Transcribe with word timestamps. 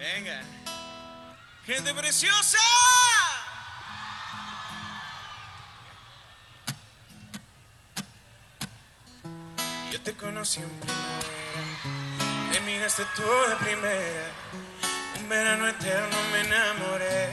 Venga. 0.00 0.40
Gente 1.66 1.92
preciosa. 1.92 2.56
Yo 9.92 10.00
te 10.00 10.14
conocí 10.14 10.60
en 10.60 10.70
primavera. 10.70 12.50
Me 12.50 12.60
miraste 12.60 13.02
tú 13.14 13.22
de 13.22 13.56
primera. 13.56 14.26
Un 15.20 15.28
verano 15.28 15.68
eterno 15.68 16.16
me 16.32 16.40
enamoré. 16.46 17.28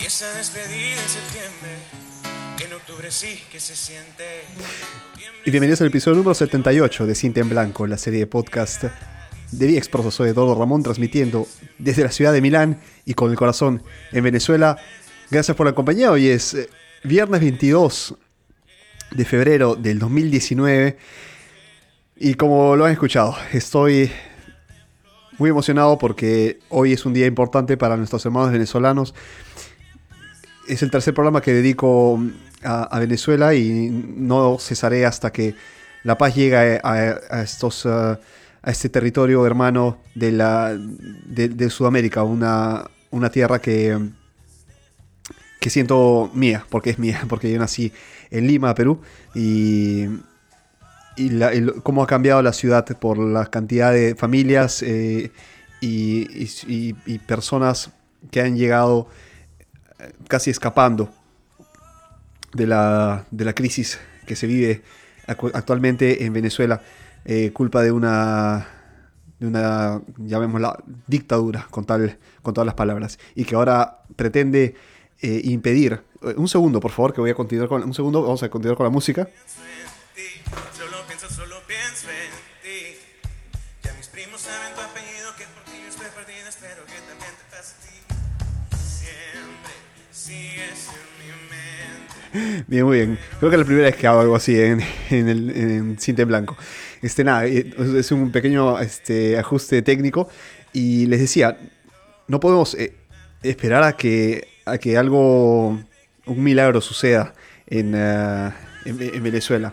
Y 0.00 0.06
esa 0.06 0.32
despedida 0.34 1.02
en 1.02 1.08
septiembre. 1.08 1.78
En 2.64 2.72
octubre 2.74 3.10
sí 3.10 3.42
que 3.50 3.58
se 3.58 3.74
siente. 3.74 4.44
Y 5.44 5.50
bienvenidos 5.50 5.80
al 5.80 5.88
episodio 5.88 6.18
número 6.18 6.34
78 6.34 7.06
de 7.06 7.14
Cinta 7.16 7.40
en 7.40 7.48
Blanco, 7.48 7.88
la 7.88 7.98
serie 7.98 8.20
de 8.20 8.26
podcast 8.28 8.84
de 9.58 9.66
mi 9.66 9.76
exproso. 9.76 10.10
Soy 10.10 10.30
Eduardo 10.30 10.54
Ramón, 10.54 10.82
transmitiendo 10.82 11.46
desde 11.78 12.02
la 12.02 12.10
ciudad 12.10 12.32
de 12.32 12.40
Milán 12.40 12.80
y 13.04 13.14
con 13.14 13.30
el 13.30 13.36
corazón 13.36 13.82
en 14.12 14.24
Venezuela. 14.24 14.76
Gracias 15.30 15.56
por 15.56 15.66
la 15.66 15.74
compañía. 15.74 16.10
Hoy 16.10 16.28
es 16.28 16.54
eh, 16.54 16.68
viernes 17.02 17.40
22 17.40 18.14
de 19.10 19.24
febrero 19.24 19.74
del 19.76 19.98
2019. 19.98 20.96
Y 22.16 22.34
como 22.34 22.76
lo 22.76 22.84
han 22.84 22.92
escuchado, 22.92 23.36
estoy 23.52 24.10
muy 25.38 25.50
emocionado 25.50 25.98
porque 25.98 26.60
hoy 26.68 26.92
es 26.92 27.04
un 27.06 27.12
día 27.12 27.26
importante 27.26 27.76
para 27.76 27.96
nuestros 27.96 28.24
hermanos 28.24 28.52
venezolanos. 28.52 29.14
Es 30.68 30.82
el 30.82 30.90
tercer 30.90 31.14
programa 31.14 31.40
que 31.40 31.52
dedico 31.52 32.20
a, 32.62 32.84
a 32.84 32.98
Venezuela 32.98 33.54
y 33.54 33.90
no 33.90 34.58
cesaré 34.58 35.04
hasta 35.04 35.32
que 35.32 35.54
la 36.04 36.18
paz 36.18 36.34
llegue 36.34 36.80
a, 36.82 37.42
estos, 37.42 37.84
uh, 37.86 38.16
a 38.64 38.70
este 38.70 38.88
territorio 38.88 39.44
hermano 39.46 39.98
de, 40.14 40.32
la, 40.32 40.74
de, 40.74 41.48
Sudamérica, 41.70 42.22
una, 42.22 42.90
una 43.10 43.30
tierra 43.30 43.60
que, 43.60 43.98
que 45.60 45.70
siento 45.70 46.30
mía, 46.34 46.64
porque 46.70 46.90
es 46.90 46.98
mía, 46.98 47.22
porque 47.28 47.52
yo 47.52 47.58
nací 47.58 47.92
en 48.30 48.46
Lima, 48.46 48.74
Perú, 48.74 49.00
y, 49.34 50.06
y 51.16 51.28
la- 51.30 51.52
el- 51.52 51.74
cómo 51.82 52.02
ha 52.02 52.06
cambiado 52.06 52.40
la 52.42 52.52
ciudad 52.54 52.86
por 52.98 53.18
la 53.18 53.46
cantidad 53.46 53.92
de 53.92 54.14
familias 54.14 54.82
eh, 54.82 55.30
y, 55.82 56.22
y- 56.66 56.96
y- 57.06 57.18
personas 57.18 57.90
que 58.30 58.40
han 58.40 58.56
llegado 58.56 59.08
eh, 59.98 60.10
casi 60.28 60.50
escapando 60.50 61.10
de 62.54 62.66
la, 62.66 63.26
de 63.30 63.44
la 63.44 63.52
crisis 63.52 63.98
que 64.26 64.36
se 64.36 64.46
vive 64.46 64.82
actualmente 65.26 66.24
en 66.24 66.32
Venezuela, 66.32 66.80
eh, 67.24 67.50
culpa 67.52 67.82
de 67.82 67.92
una, 67.92 68.66
de 69.38 69.46
una, 69.46 70.00
llamémosla, 70.18 70.82
dictadura, 71.06 71.66
con, 71.70 71.84
tal, 71.84 72.18
con 72.42 72.54
todas 72.54 72.66
las 72.66 72.74
palabras, 72.74 73.18
y 73.34 73.44
que 73.44 73.54
ahora 73.54 74.02
pretende 74.16 74.74
eh, 75.20 75.40
impedir. 75.44 76.00
eh, 76.22 76.34
Un 76.36 76.48
segundo, 76.48 76.80
por 76.80 76.90
favor, 76.90 77.12
que 77.14 77.20
voy 77.20 77.30
a 77.30 77.34
continuar 77.34 77.68
con. 77.68 77.82
Un 77.82 77.94
segundo, 77.94 78.22
vamos 78.22 78.42
a 78.42 78.48
continuar 78.50 78.76
con 78.76 78.84
la 78.84 78.90
música. 78.90 79.28
Bien, 92.66 92.84
muy 92.84 92.96
bien. 92.98 93.18
Creo 93.38 93.50
que 93.50 93.56
es 93.56 93.60
la 93.60 93.66
primera 93.66 93.86
vez 93.86 93.96
que 93.96 94.06
hago 94.06 94.20
algo 94.20 94.34
así 94.36 94.60
en, 94.60 94.80
en, 95.10 95.28
el, 95.28 95.50
en 95.50 95.98
cinta 95.98 96.22
en 96.22 96.28
blanco. 96.28 96.56
Este, 97.04 97.22
nada, 97.24 97.46
eh, 97.46 97.70
es 97.98 98.10
un 98.12 98.30
pequeño 98.32 98.78
este, 98.80 99.38
ajuste 99.38 99.82
técnico. 99.82 100.28
Y 100.72 101.06
les 101.06 101.20
decía, 101.20 101.58
no 102.28 102.40
podemos 102.40 102.74
eh, 102.74 102.94
esperar 103.42 103.82
a 103.84 103.96
que, 103.96 104.48
a 104.64 104.78
que 104.78 104.96
algo, 104.96 105.78
un 106.26 106.42
milagro 106.42 106.80
suceda 106.80 107.34
en, 107.66 107.92
eh, 107.94 108.50
en- 108.86 109.00
en 109.02 109.22
Venezuela. 109.22 109.72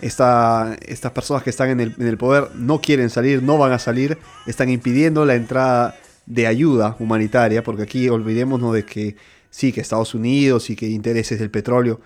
Esta- 0.00 0.76
estas 0.86 1.12
personas 1.12 1.42
que 1.42 1.50
están 1.50 1.70
en 1.70 1.80
el, 1.80 1.94
en 1.98 2.06
el 2.06 2.18
poder 2.18 2.48
no 2.56 2.80
quieren 2.80 3.08
salir, 3.08 3.42
no 3.42 3.56
van 3.56 3.72
a 3.72 3.78
salir, 3.78 4.18
están 4.46 4.68
impidiendo 4.68 5.24
la 5.24 5.34
entrada 5.36 5.94
de 6.26 6.46
ayuda 6.46 6.96
humanitaria, 6.98 7.62
porque 7.62 7.82
aquí 7.82 8.08
olvidémonos 8.08 8.74
de 8.74 8.84
que 8.84 9.16
sí, 9.50 9.72
que 9.72 9.80
Estados 9.80 10.14
Unidos 10.14 10.70
y 10.70 10.76
que 10.76 10.86
intereses 10.88 11.38
del 11.38 11.50
petróleo. 11.50 12.00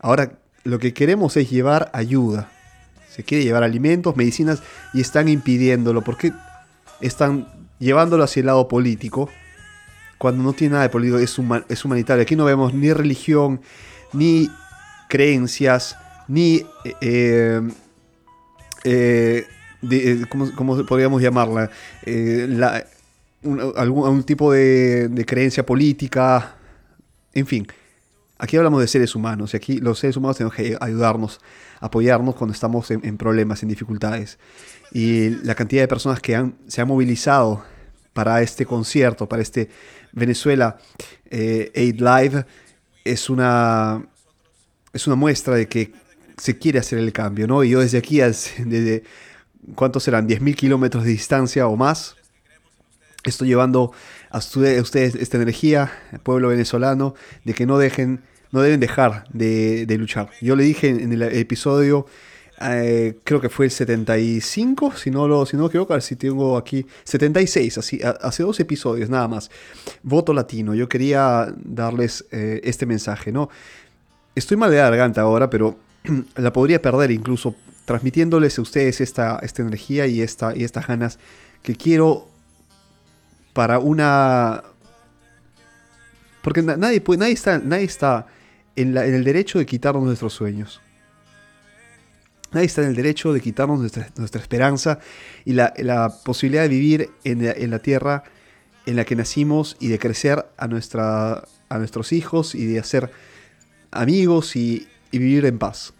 Ahora 0.00 0.32
lo 0.64 0.78
que 0.78 0.92
queremos 0.94 1.36
es 1.36 1.50
llevar 1.50 1.90
ayuda. 1.92 2.50
Se 3.14 3.22
quiere 3.24 3.44
llevar 3.44 3.62
alimentos, 3.62 4.16
medicinas 4.16 4.62
y 4.94 5.00
están 5.00 5.28
impidiéndolo. 5.28 6.02
porque 6.02 6.32
están 7.00 7.48
llevándolo 7.78 8.24
hacia 8.24 8.40
el 8.40 8.46
lado 8.46 8.68
político? 8.68 9.28
Cuando 10.18 10.42
no 10.42 10.52
tiene 10.52 10.72
nada 10.72 10.84
de 10.84 10.88
político, 10.88 11.18
es, 11.18 11.38
huma- 11.38 11.64
es 11.68 11.84
humanitario. 11.84 12.22
Aquí 12.22 12.36
no 12.36 12.44
vemos 12.44 12.72
ni 12.74 12.92
religión, 12.92 13.60
ni 14.12 14.48
creencias, 15.08 15.96
ni... 16.28 16.64
eh, 17.00 17.60
eh, 18.84 19.46
de- 19.80 20.12
eh, 20.12 20.24
¿cómo, 20.28 20.86
podríamos 20.86 21.20
llamarla? 21.20 21.70
Eh, 22.06 22.48
algún, 23.42 23.72
algún 23.76 24.22
tipo 24.24 24.52
de, 24.52 25.08
de 25.08 25.24
creencia 25.26 25.66
política. 25.66 26.54
En 27.34 27.46
fin, 27.46 27.66
aquí 28.42 28.56
hablamos 28.56 28.80
de 28.80 28.88
seres 28.88 29.14
humanos 29.14 29.54
y 29.54 29.56
aquí 29.56 29.78
los 29.78 30.00
seres 30.00 30.16
humanos 30.16 30.36
tenemos 30.36 30.56
que 30.56 30.76
ayudarnos, 30.80 31.40
apoyarnos 31.78 32.34
cuando 32.34 32.52
estamos 32.52 32.90
en, 32.90 33.00
en 33.04 33.16
problemas, 33.16 33.62
en 33.62 33.68
dificultades. 33.68 34.38
Y 34.90 35.30
la 35.44 35.54
cantidad 35.54 35.82
de 35.82 35.88
personas 35.88 36.18
que 36.18 36.34
han, 36.34 36.56
se 36.66 36.80
han 36.80 36.88
movilizado 36.88 37.64
para 38.12 38.42
este 38.42 38.66
concierto, 38.66 39.28
para 39.28 39.42
este 39.42 39.70
Venezuela 40.10 40.76
eh, 41.30 41.70
Aid 41.74 42.00
Live, 42.00 42.44
es 43.04 43.30
una, 43.30 44.04
es 44.92 45.06
una 45.06 45.14
muestra 45.14 45.54
de 45.54 45.68
que 45.68 45.92
se 46.36 46.58
quiere 46.58 46.80
hacer 46.80 46.98
el 46.98 47.12
cambio, 47.12 47.46
¿no? 47.46 47.62
Y 47.62 47.70
yo 47.70 47.80
desde 47.80 47.98
aquí, 47.98 48.18
desde, 48.18 49.04
¿cuántos 49.76 50.02
serán? 50.02 50.28
10.000 50.28 50.56
kilómetros 50.56 51.04
de 51.04 51.10
distancia 51.10 51.68
o 51.68 51.76
más, 51.76 52.16
estoy 53.22 53.46
llevando 53.46 53.92
a 54.30 54.38
ustedes 54.38 55.14
esta 55.14 55.36
energía, 55.36 55.92
al 56.10 56.18
pueblo 56.18 56.48
venezolano, 56.48 57.14
de 57.44 57.54
que 57.54 57.66
no 57.66 57.78
dejen, 57.78 58.24
no 58.52 58.60
deben 58.62 58.80
dejar 58.80 59.24
de, 59.32 59.86
de 59.86 59.98
luchar. 59.98 60.30
Yo 60.40 60.54
le 60.54 60.62
dije 60.62 60.88
en 60.90 61.12
el 61.12 61.22
episodio, 61.22 62.06
eh, 62.60 63.18
creo 63.24 63.40
que 63.40 63.48
fue 63.48 63.64
el 63.64 63.70
75, 63.72 64.92
si 64.92 65.10
no 65.10 65.26
lo, 65.26 65.46
si 65.46 65.56
no 65.56 65.66
a 65.66 65.68
ver 65.68 66.02
si 66.02 66.16
tengo 66.16 66.56
aquí, 66.56 66.86
76, 67.04 67.78
así, 67.78 68.00
hace 68.20 68.42
dos 68.42 68.60
episodios 68.60 69.10
nada 69.10 69.26
más. 69.26 69.50
Voto 70.02 70.32
latino, 70.32 70.74
yo 70.74 70.88
quería 70.88 71.52
darles 71.56 72.24
eh, 72.30 72.60
este 72.62 72.86
mensaje, 72.86 73.32
¿no? 73.32 73.48
Estoy 74.34 74.56
mal 74.56 74.70
de 74.70 74.76
la 74.76 74.84
garganta 74.84 75.22
ahora, 75.22 75.50
pero 75.50 75.76
la 76.36 76.52
podría 76.52 76.80
perder 76.80 77.10
incluso 77.10 77.54
transmitiéndoles 77.84 78.58
a 78.58 78.62
ustedes 78.62 79.00
esta, 79.00 79.38
esta 79.42 79.62
energía 79.62 80.06
y, 80.06 80.20
esta, 80.20 80.54
y 80.56 80.62
estas 80.62 80.86
ganas 80.86 81.18
que 81.62 81.74
quiero 81.74 82.28
para 83.54 83.78
una... 83.78 84.62
Porque 86.42 86.62
na- 86.62 86.76
nadie, 86.76 87.00
puede, 87.00 87.18
nadie 87.18 87.32
está, 87.34 87.58
nadie 87.58 87.84
está 87.84 88.26
en, 88.76 88.96
el 88.96 89.24
derecho 89.24 89.58
de 89.58 89.66
quitarnos 89.66 90.04
nuestros 90.04 90.32
sueños. 90.32 90.80
Nadie 92.52 92.66
está 92.66 92.82
en 92.82 92.88
el 92.88 92.96
derecho 92.96 93.32
de 93.32 93.40
quitarnos 93.40 93.80
nuestra, 93.80 94.40
esperanza 94.40 94.98
y 95.44 95.54
la, 95.54 96.12
posibilidad 96.24 96.62
de 96.62 96.68
vivir 96.68 97.10
en 97.24 97.46
la, 97.46 97.52
en 97.52 97.70
la 97.70 97.78
tierra 97.78 98.24
en 98.84 98.96
la 98.96 99.04
que 99.04 99.16
nacimos 99.16 99.76
y 99.80 99.88
de 99.88 99.98
crecer 99.98 100.44
a, 100.56 100.68
nuestra, 100.68 101.44
a 101.68 101.78
nuestros 101.78 102.12
hijos 102.12 102.54
y 102.54 102.66
de 102.66 102.78
hacer 102.78 103.10
amigos 103.90 104.56
y, 104.56 104.86
y 105.10 105.18
vivir 105.18 105.46
en 105.46 105.58
paz. 105.58 105.94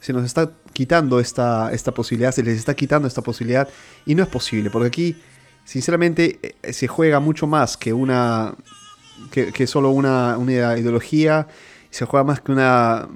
Se 0.00 0.12
nos 0.12 0.24
está 0.24 0.50
quitando 0.72 1.20
esta, 1.20 1.72
esta 1.72 1.92
posibilidad, 1.92 2.32
se 2.32 2.42
les 2.42 2.56
está 2.56 2.74
quitando 2.74 3.08
esta 3.08 3.20
posibilidad 3.20 3.68
y 4.06 4.14
no 4.14 4.22
es 4.22 4.28
posible, 4.28 4.70
porque 4.70 4.86
aquí, 4.86 5.16
sinceramente, 5.64 6.38
eh, 6.62 6.72
se 6.72 6.86
juega 6.86 7.20
mucho 7.20 7.46
más 7.46 7.76
que 7.76 7.92
una 7.92 8.54
que, 9.30 9.66
solo 9.66 9.90
una, 9.90 10.36
una 10.38 10.52
ideología, 10.78 11.46
se 11.90 12.04
juega 12.04 12.24
más 12.24 12.40
que 12.40 12.52
una 12.52 13.08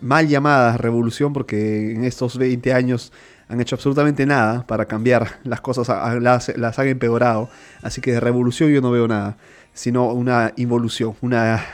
mal 0.00 0.28
llamada 0.28 0.76
revolución, 0.76 1.32
porque 1.32 1.92
en 1.92 2.04
estos 2.04 2.38
20 2.38 2.72
años 2.72 3.12
han 3.48 3.60
hecho 3.60 3.74
absolutamente 3.74 4.24
nada 4.26 4.66
para 4.66 4.86
cambiar 4.86 5.40
las 5.44 5.60
cosas, 5.60 5.88
las, 6.22 6.78
han 6.78 6.88
empeorado. 6.88 7.50
Así 7.82 8.00
que 8.00 8.12
de 8.12 8.20
revolución 8.20 8.70
yo 8.70 8.80
no 8.80 8.90
veo 8.90 9.08
nada, 9.08 9.36
sino 9.74 10.12
una 10.12 10.52
involución, 10.56 11.14
una, 11.20 11.64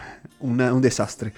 una- 0.41 0.73
un 0.73 0.81
desastre. 0.83 1.33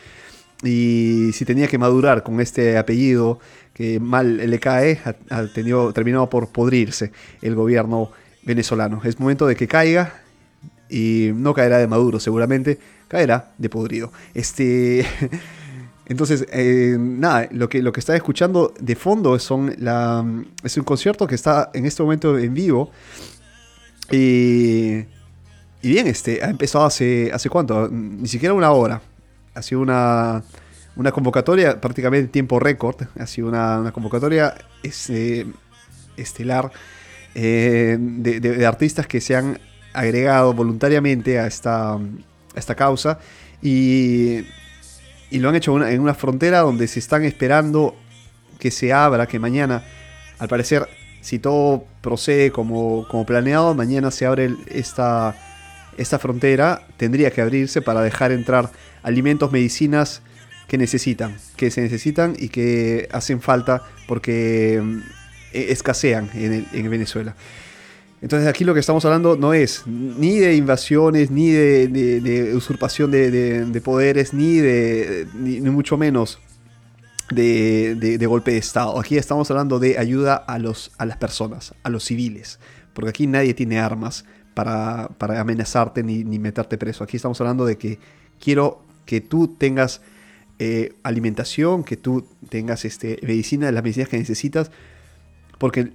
Y 0.63 1.31
si 1.35 1.45
tenía 1.45 1.69
que 1.69 1.79
madurar 1.79 2.23
con 2.23 2.41
este 2.41 2.79
apellido 2.79 3.39
que 3.75 4.01
mal 4.01 4.37
le 4.39 4.59
cae, 4.59 5.01
ha, 5.05 5.15
ha 5.37 5.47
tenido, 5.47 5.93
terminado 5.93 6.29
por 6.29 6.49
podrirse 6.49 7.13
el 7.43 7.55
gobierno 7.55 8.11
venezolano. 8.45 9.01
Es 9.05 9.21
momento 9.21 9.47
de 9.47 9.55
que 9.55 9.69
caiga 9.69 10.15
y 10.89 11.31
no 11.35 11.55
caerá 11.55 11.79
de 11.79 11.87
Maduro 11.87 12.21
seguramente, 12.21 12.79
caerá 13.09 13.53
de 13.59 13.69
podrido. 13.69 14.13
Este, 14.35 15.07
Entonces, 16.09 16.47
eh, 16.53 16.97
nada, 16.99 17.49
lo 17.53 17.69
que, 17.69 17.83
lo 17.83 17.93
que 17.93 18.01
está 18.01 18.17
escuchando 18.17 18.73
de 18.81 18.97
fondo 18.97 19.39
son 19.39 19.75
la, 19.79 20.25
es 20.65 20.77
un 20.79 20.85
concierto 20.85 21.27
que 21.27 21.35
está 21.35 21.71
en 21.75 21.85
este 21.85 22.03
momento 22.03 22.39
en 22.39 22.55
vivo. 22.55 22.91
Y, 24.11 25.01
y 25.83 25.89
bien, 25.91 26.07
este, 26.07 26.43
ha 26.43 26.49
empezado 26.49 26.87
hace, 26.87 27.31
hace 27.33 27.51
cuánto, 27.51 27.89
ni 27.89 28.27
siquiera 28.27 28.55
una 28.55 28.71
hora. 28.71 29.03
Ha 29.55 29.61
sido 29.61 29.83
una, 29.83 30.43
una 30.97 31.13
convocatoria 31.13 31.79
prácticamente 31.79 32.25
en 32.25 32.33
tiempo 32.33 32.59
récord. 32.59 33.03
Ha 33.19 33.27
sido 33.27 33.49
una, 33.49 33.79
una 33.79 33.93
convocatoria 33.93 34.55
este, 34.83 35.47
estelar 36.17 36.73
eh, 37.35 37.99
de, 38.01 38.41
de, 38.41 38.53
de 38.53 38.67
artistas 38.67 39.07
que 39.07 39.21
se 39.21 39.37
han 39.37 39.59
agregado 39.93 40.55
voluntariamente 40.55 41.39
a 41.39 41.47
esta, 41.47 41.99
esta 42.55 42.75
causa. 42.75 43.19
Y 43.63 44.45
y 45.31 45.39
lo 45.39 45.49
han 45.49 45.57
hecho 45.57 45.87
en 45.87 46.01
una 46.01 46.15
frontera 46.15 46.61
donde 46.61 46.89
se 46.89 46.99
están 46.99 47.25
esperando 47.25 47.95
que 48.59 48.71
se 48.71 48.93
abra, 48.93 49.27
que 49.27 49.39
mañana, 49.39 49.85
al 50.39 50.49
parecer, 50.49 50.89
si 51.21 51.39
todo 51.39 51.85
procede 52.01 52.51
como, 52.51 53.07
como 53.09 53.27
planeado, 53.27 53.75
mañana 53.75 54.11
se 54.11 54.25
abre 54.25 54.51
esta, 54.69 55.37
esta 55.99 56.19
frontera, 56.19 56.83
tendría 56.97 57.31
que 57.31 57.43
abrirse 57.43 57.83
para 57.83 58.01
dejar 58.01 58.33
entrar 58.33 58.71
alimentos, 59.03 59.53
medicinas 59.53 60.23
que 60.67 60.79
necesitan, 60.79 61.37
que 61.57 61.71
se 61.71 61.83
necesitan 61.83 62.35
y 62.39 62.49
que 62.49 63.09
hacen 63.13 63.41
falta 63.41 63.83
porque 64.07 64.81
mm, 64.83 65.01
escasean 65.53 66.31
en, 66.35 66.53
el, 66.53 66.67
en 66.73 66.91
Venezuela. 66.91 67.35
Entonces 68.21 68.49
aquí 68.49 68.65
lo 68.65 68.75
que 68.75 68.81
estamos 68.81 69.05
hablando 69.05 69.37
no 69.37 69.55
es 69.55 69.87
ni 69.87 70.39
de 70.39 70.57
invasiones, 70.57 71.31
ni 71.31 71.51
de, 71.51 71.87
de, 71.89 72.55
usurpación 72.55 73.11
de, 73.11 73.31
de, 73.65 73.81
poderes, 73.81 74.35
ni 74.35 74.57
de 74.57 75.27
ni, 75.35 75.61
ni 75.61 75.71
mucho 75.71 75.97
menos 75.97 76.41
de, 77.31 78.27
golpe 78.27 78.53
de 78.53 78.59
Estado. 78.59 78.99
Aquí 78.99 79.17
estamos 79.17 79.51
hablando 79.51 79.79
de 79.79 79.99
ayuda 79.99 80.35
a, 80.35 80.59
los, 80.59 80.93
a 80.99 81.07
las 81.07 81.17
personas, 81.17 81.75
a 81.83 81.91
los 81.91 82.05
civiles. 82.05 82.59
Porque 82.93 83.11
aquí 83.11 83.27
nadie 83.27 83.55
tiene 83.55 83.79
armas 83.79 84.25
para, 84.55 85.09
para 85.19 85.41
amenazarte 85.41 86.03
ni, 86.03 86.25
ni, 86.25 86.39
meterte 86.39 86.79
preso. 86.79 87.05
Aquí 87.05 87.17
estamos 87.17 87.41
hablando 87.41 87.65
de 87.65 87.79
que 87.79 87.99
quiero 88.41 88.83
que 89.05 89.21
tú 89.21 89.49
tengas 89.49 90.01
eh, 90.59 90.95
alimentación, 91.03 91.85
que 91.85 91.97
tú 91.97 92.27
tengas 92.49 92.85
este, 92.85 93.19
medicina, 93.23 93.71
las 93.71 93.83
medicinas 93.83 94.09
que 94.09 94.19
necesitas. 94.19 94.71
Porque 95.59 95.93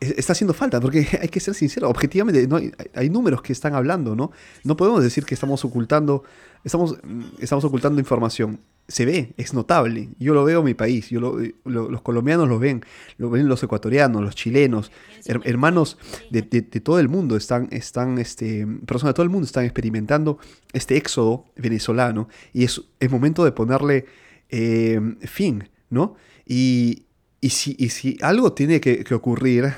está 0.00 0.32
haciendo 0.32 0.54
falta, 0.54 0.80
porque 0.80 1.06
hay 1.20 1.28
que 1.28 1.40
ser 1.40 1.54
sincero, 1.54 1.88
objetivamente 1.88 2.46
no, 2.46 2.56
hay, 2.56 2.72
hay, 2.94 3.10
números 3.10 3.42
que 3.42 3.52
están 3.52 3.74
hablando, 3.74 4.14
¿no? 4.14 4.30
No 4.64 4.76
podemos 4.76 5.02
decir 5.02 5.24
que 5.24 5.34
estamos 5.34 5.64
ocultando, 5.64 6.22
estamos, 6.64 6.98
estamos 7.38 7.64
ocultando 7.64 7.98
información. 7.98 8.60
Se 8.86 9.04
ve, 9.04 9.34
es 9.36 9.52
notable. 9.52 10.08
Yo 10.18 10.32
lo 10.32 10.44
veo 10.44 10.60
en 10.60 10.64
mi 10.64 10.72
país, 10.72 11.10
yo 11.10 11.20
lo, 11.20 11.36
lo, 11.64 11.90
los 11.90 12.00
colombianos 12.00 12.48
lo 12.48 12.58
ven, 12.58 12.82
lo 13.18 13.28
ven 13.28 13.46
los 13.46 13.62
ecuatorianos, 13.62 14.22
los 14.22 14.34
chilenos, 14.34 14.90
her, 15.26 15.40
hermanos 15.44 15.98
de, 16.30 16.42
todo 16.42 16.98
el 16.98 17.08
mundo 17.08 17.36
están, 17.36 17.68
están 17.70 18.18
este, 18.18 18.66
personas 18.86 19.10
de 19.10 19.14
todo 19.14 19.24
el 19.24 19.30
mundo 19.30 19.44
están 19.44 19.64
experimentando 19.64 20.38
este 20.72 20.96
éxodo 20.96 21.44
venezolano 21.56 22.28
y 22.54 22.64
es, 22.64 22.80
es 22.98 23.10
momento 23.10 23.44
de 23.44 23.52
ponerle 23.52 24.06
eh, 24.48 24.98
fin, 25.26 25.68
¿no? 25.90 26.16
Y, 26.46 27.04
y 27.40 27.50
si, 27.50 27.76
y 27.78 27.90
si, 27.90 28.18
algo 28.20 28.52
tiene 28.52 28.80
que, 28.80 29.04
ocurrir 29.14 29.72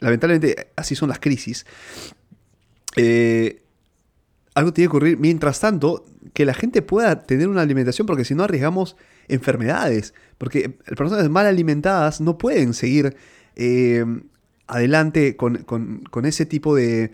lamentablemente 0.00 0.68
así 0.76 0.94
son 0.94 1.08
las 1.08 1.18
crisis, 1.18 1.66
eh, 2.96 3.62
algo 4.54 4.72
tiene 4.72 4.86
que 4.86 4.96
ocurrir 4.96 5.18
mientras 5.18 5.60
tanto 5.60 6.04
que 6.32 6.44
la 6.44 6.54
gente 6.54 6.82
pueda 6.82 7.22
tener 7.24 7.48
una 7.48 7.62
alimentación, 7.62 8.06
porque 8.06 8.24
si 8.24 8.34
no 8.34 8.44
arriesgamos 8.44 8.96
enfermedades, 9.28 10.14
porque 10.38 10.70
personas 10.96 11.28
mal 11.28 11.46
alimentadas 11.46 12.20
no 12.20 12.38
pueden 12.38 12.72
seguir 12.72 13.16
eh, 13.54 14.04
adelante 14.66 15.36
con, 15.36 15.58
con, 15.64 16.04
con, 16.10 16.24
ese 16.24 16.46
tipo 16.46 16.74
de, 16.74 17.12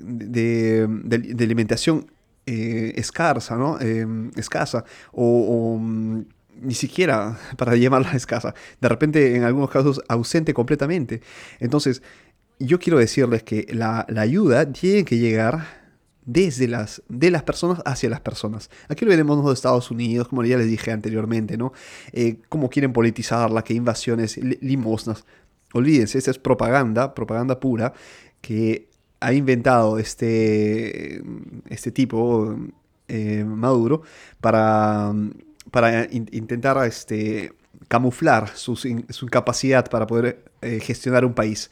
de, 0.00 0.86
de, 0.88 1.44
alimentación 1.44 2.10
eh, 2.46 2.94
escasa, 2.96 3.56
¿no? 3.56 3.78
Escasa, 4.36 4.84
o, 5.12 5.76
o 5.78 6.24
ni 6.60 6.74
siquiera 6.74 7.38
para 7.56 7.76
llamarla 7.76 8.12
escasa, 8.12 8.54
de 8.80 8.88
repente 8.88 9.36
en 9.36 9.44
algunos 9.44 9.70
casos 9.70 10.00
ausente 10.08 10.54
completamente. 10.54 11.20
Entonces, 11.58 12.02
yo 12.58 12.78
quiero 12.78 12.98
decirles 12.98 13.42
que 13.42 13.66
la, 13.70 14.06
ayuda 14.16 14.70
tiene 14.70 15.04
que 15.04 15.18
llegar 15.18 15.80
desde 16.26 16.68
las, 16.68 17.02
de 17.08 17.30
las 17.30 17.42
personas 17.42 17.80
hacia 17.86 18.10
las 18.10 18.20
personas. 18.20 18.70
Aquí 18.88 19.04
lo 19.04 19.10
veremos 19.10 19.42
los 19.42 19.54
Estados 19.54 19.90
Unidos, 19.90 20.28
como 20.28 20.44
ya 20.44 20.58
les 20.58 20.68
dije 20.68 20.92
anteriormente, 20.92 21.56
¿no? 21.56 21.72
Eh, 22.12 22.36
cómo 22.48 22.68
quieren 22.68 22.92
politizarla, 22.92 23.62
que 23.62 23.72
invasiones, 23.72 24.36
limosnas. 24.36 25.24
Olvídense, 25.72 26.18
esta 26.18 26.30
es 26.30 26.38
propaganda, 26.38 27.14
propaganda 27.14 27.58
pura, 27.58 27.94
que 28.42 28.90
ha 29.20 29.32
inventado 29.32 29.98
este, 29.98 31.22
este 31.68 31.90
tipo, 31.92 32.56
eh, 33.08 33.44
Maduro, 33.44 34.02
para 34.40 35.14
para 35.70 36.04
in 36.04 36.28
intentar 36.32 36.84
este, 36.86 37.52
camuflar 37.88 38.48
su, 38.54 38.78
incapacidad 38.86 39.88
para 39.88 40.06
poder 40.06 40.44
eh, 40.62 40.80
gestionar 40.80 41.24
un 41.24 41.34
país. 41.34 41.70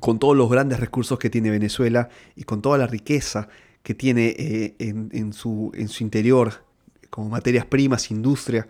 Con 0.00 0.18
todos 0.18 0.36
los 0.36 0.48
grandes 0.48 0.78
recursos 0.78 1.18
que 1.18 1.28
tiene 1.28 1.50
Venezuela 1.50 2.08
y 2.36 2.44
con 2.44 2.62
toda 2.62 2.78
la 2.78 2.86
riqueza 2.86 3.48
que 3.82 3.94
tiene 3.94 4.34
eh, 4.38 4.74
en, 4.78 5.08
en, 5.12 5.32
su, 5.32 5.72
en 5.74 5.88
su 5.88 6.04
interior, 6.04 6.64
como 7.10 7.30
materias 7.30 7.66
primas, 7.66 8.10
industria, 8.10 8.68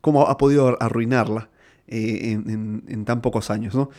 cómo 0.00 0.26
ha 0.26 0.36
podido 0.36 0.76
arruinarla 0.82 1.48
eh, 1.86 2.32
en, 2.32 2.50
en, 2.50 2.84
en, 2.88 3.04
tan 3.04 3.20
pocos 3.20 3.50
años, 3.50 3.74
¿no? 3.74 3.90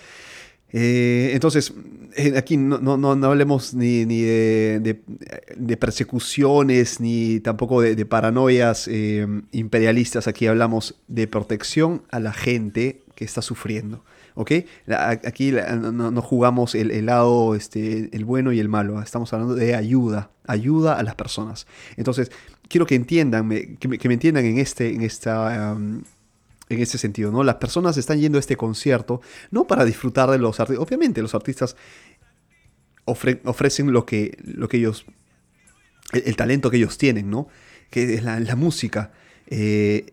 Eh, 0.77 1.31
entonces, 1.33 1.73
eh, 2.17 2.33
aquí 2.35 2.57
no, 2.57 2.79
no, 2.79 2.97
no, 2.97 3.27
hablemos 3.27 3.73
ni, 3.73 4.05
ni 4.05 4.23
de, 4.23 4.99
de, 5.55 5.77
persecuciones, 5.77 6.99
ni 6.99 7.39
tampoco 7.39 7.79
de, 7.79 7.95
de 7.95 8.05
paranoias 8.05 8.89
eh, 8.89 9.25
imperialistas. 9.53 10.27
Aquí 10.27 10.47
hablamos 10.47 10.95
de 11.07 11.27
protección 11.27 12.01
a 12.11 12.19
la 12.19 12.33
gente 12.33 13.03
que 13.15 13.23
está 13.23 13.41
sufriendo. 13.41 14.03
¿Ok? 14.33 14.51
Aquí 14.89 15.53
no, 15.53 16.11
no 16.11 16.21
jugamos 16.21 16.75
el, 16.75 16.91
el, 16.91 17.05
lado, 17.05 17.55
este, 17.55 18.09
el 18.11 18.25
bueno 18.25 18.51
y 18.51 18.59
el 18.59 18.67
malo. 18.67 19.01
Estamos 19.01 19.31
hablando 19.31 19.55
de 19.55 19.75
ayuda, 19.75 20.29
ayuda 20.45 20.99
a 20.99 21.03
las 21.03 21.15
personas. 21.15 21.67
Entonces, 21.95 22.33
quiero 22.67 22.85
que 22.85 22.95
entiendan, 22.95 23.47
que 23.79 23.87
me, 23.87 23.97
que 23.97 24.07
me 24.09 24.15
entiendan 24.15 24.43
en, 24.43 24.57
este, 24.57 24.93
en 24.93 25.03
esta... 25.03 25.77
en 26.69 26.81
ese 26.81 26.97
sentido, 26.97 27.31
¿no? 27.31 27.43
Las 27.43 27.55
personas 27.55 27.97
están 27.97 28.19
yendo 28.19 28.37
a 28.37 28.39
este 28.39 28.57
concierto 28.57 29.21
no 29.51 29.65
para 29.65 29.85
disfrutar 29.85 30.29
de 30.31 30.37
los 30.37 30.59
artistas. 30.59 30.83
Obviamente, 30.83 31.21
los 31.21 31.35
artistas 31.35 31.75
ofre 33.05 33.41
ofrecen 33.45 33.91
lo 33.91 34.05
que, 34.05 34.37
lo 34.43 34.67
que 34.67 34.77
ellos. 34.77 35.05
El, 36.11 36.35
talento 36.35 36.69
que 36.69 36.77
ellos 36.77 36.97
tienen, 36.97 37.29
¿no? 37.29 37.47
Que 37.89 38.15
es 38.15 38.23
la, 38.23 38.55
música. 38.55 39.11
Eh, 39.47 40.05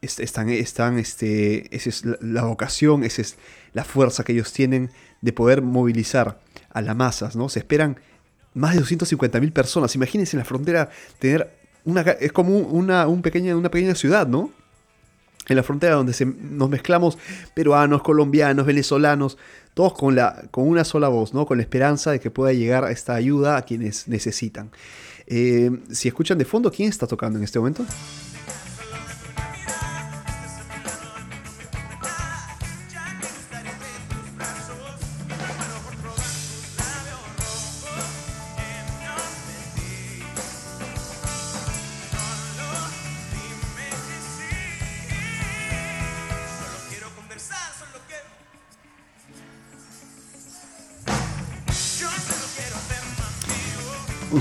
están, 0.00 0.50
están, 0.50 0.98
este, 0.98 1.74
esa 1.74 1.88
es 1.88 2.04
la, 2.20 2.44
vocación, 2.44 3.02
esa 3.04 3.22
es 3.22 3.36
la 3.72 3.84
fuerza 3.84 4.24
que 4.24 4.32
ellos 4.32 4.52
tienen 4.52 4.90
de 5.20 5.32
poder 5.32 5.62
movilizar 5.62 6.40
a 6.70 6.80
las 6.80 6.96
masas, 6.96 7.34
¿no? 7.36 7.48
Se 7.48 7.60
esperan 7.60 7.98
más 8.54 8.74
de 8.74 8.80
250 8.80 9.40
mil 9.40 9.52
personas. 9.52 9.94
Imagínense 9.94 10.36
en 10.36 10.38
la 10.38 10.44
frontera 10.44 10.90
tener 11.18 11.50
una. 11.84 12.02
Es 12.02 12.32
como 12.32 12.58
una, 12.58 13.06
un 13.08 13.22
pequeña, 13.22 13.56
una 13.56 13.70
pequeña 13.70 13.94
ciudad, 13.94 14.26
¿no? 14.26 14.50
En 15.48 15.56
la 15.56 15.62
frontera 15.62 15.96
donde 15.96 16.12
se, 16.12 16.24
nos 16.26 16.68
mezclamos 16.68 17.18
peruanos, 17.54 18.02
colombianos, 18.02 18.66
venezolanos, 18.66 19.38
todos 19.74 19.94
con, 19.94 20.14
la, 20.14 20.44
con 20.50 20.68
una 20.68 20.84
sola 20.84 21.08
voz, 21.08 21.34
¿no? 21.34 21.46
con 21.46 21.58
la 21.58 21.62
esperanza 21.62 22.10
de 22.10 22.20
que 22.20 22.30
pueda 22.30 22.52
llegar 22.52 22.90
esta 22.90 23.14
ayuda 23.14 23.56
a 23.56 23.62
quienes 23.62 24.08
necesitan. 24.08 24.70
Eh, 25.26 25.70
si 25.90 26.08
escuchan 26.08 26.38
de 26.38 26.44
fondo, 26.44 26.70
¿quién 26.70 26.88
está 26.88 27.06
tocando 27.06 27.38
en 27.38 27.44
este 27.44 27.58
momento? 27.58 27.84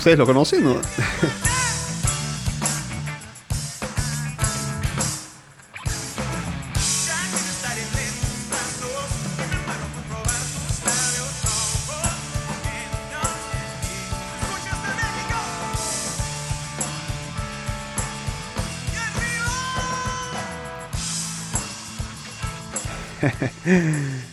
¿Ustedes 0.02 0.18
lo 0.18 0.26
conocen? 0.26 0.64
No? 0.64 0.74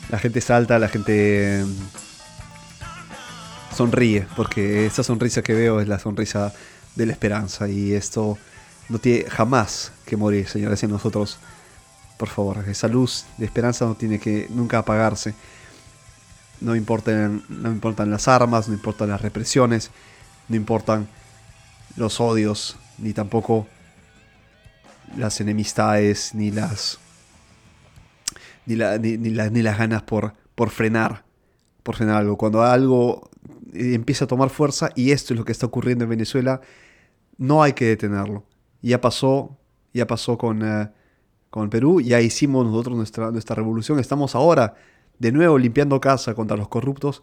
la 0.09 0.19
gente 0.19 0.41
salta, 0.41 0.79
la 0.79 0.89
gente 0.89 1.63
sonríe, 3.79 4.27
porque 4.35 4.87
esa 4.87 5.05
sonrisa 5.05 5.41
que 5.41 5.55
veo 5.55 5.81
es 5.81 5.87
la 5.87 6.01
sonrisa 6.01 6.53
de 6.97 7.07
la 7.07 7.13
esperanza 7.13 7.69
y 7.69 7.93
esto 7.93 8.37
no 8.89 8.99
tiene 8.99 9.31
jamás 9.31 9.93
que 10.05 10.17
morir, 10.17 10.49
señores, 10.49 10.83
en 10.83 10.91
nosotros. 10.91 11.39
Por 12.17 12.29
favor, 12.29 12.65
esa 12.69 12.89
luz 12.89 13.25
de 13.37 13.45
esperanza 13.45 13.85
no 13.85 13.95
tiene 13.95 14.19
que 14.19 14.49
nunca 14.51 14.79
apagarse. 14.79 15.33
No 16.61 16.75
importan, 16.75 17.45
no 17.49 17.71
importan 17.71 18.11
las 18.11 18.27
armas, 18.27 18.67
no 18.67 18.75
importan 18.75 19.11
las 19.11 19.23
represiones, 19.23 19.93
no 20.49 20.57
importan 20.57 21.07
los 21.95 22.21
odios, 22.21 22.77
ni 22.99 23.13
tampoco 23.13 23.69
las 25.17 25.41
enemistades, 25.41 26.35
ni 26.35 26.51
las 26.51 26.99
ni, 28.67 28.75
ni, 28.75 29.63
las 29.63 29.79
ganas 29.79 30.03
por, 30.03 30.35
por 30.57 30.71
frenar, 30.71 31.23
por 31.85 31.95
frenar 31.95 32.17
algo. 32.17 32.37
Cuando 32.37 32.65
algo 32.65 33.31
empieza 33.73 34.25
a 34.25 34.29
tomar 34.29 34.51
fuerza, 34.51 34.91
y 34.95 35.11
esto 35.11 35.35
es 35.35 35.39
lo 35.39 35.45
que 35.45 35.53
está 35.53 35.67
ocurriendo 35.67 36.05
en 36.05 36.11
Venezuela, 36.11 36.61
no 37.37 37.63
hay 37.63 37.73
que 37.73 37.87
detenerlo. 37.87 38.45
Ya 38.83 39.01
pasó, 39.01 39.57
ya 39.93 40.07
pasó 40.07 40.39
con, 40.39 40.63
eh, 40.63 40.91
con 41.51 41.71
Perú, 41.71 42.01
ya 42.01 42.21
hicimos 42.21 42.67
nosotros 42.67 42.97
nuestra, 42.97 43.31
nuestra 43.31 43.57
revolución, 43.57 43.99
estamos 43.99 44.35
ahora 44.35 44.75
de 45.19 45.33
nuevo 45.33 45.59
limpiando 45.59 46.01
casa 46.01 46.35
contra 46.35 46.57
los 46.57 46.69
corruptos, 46.69 47.23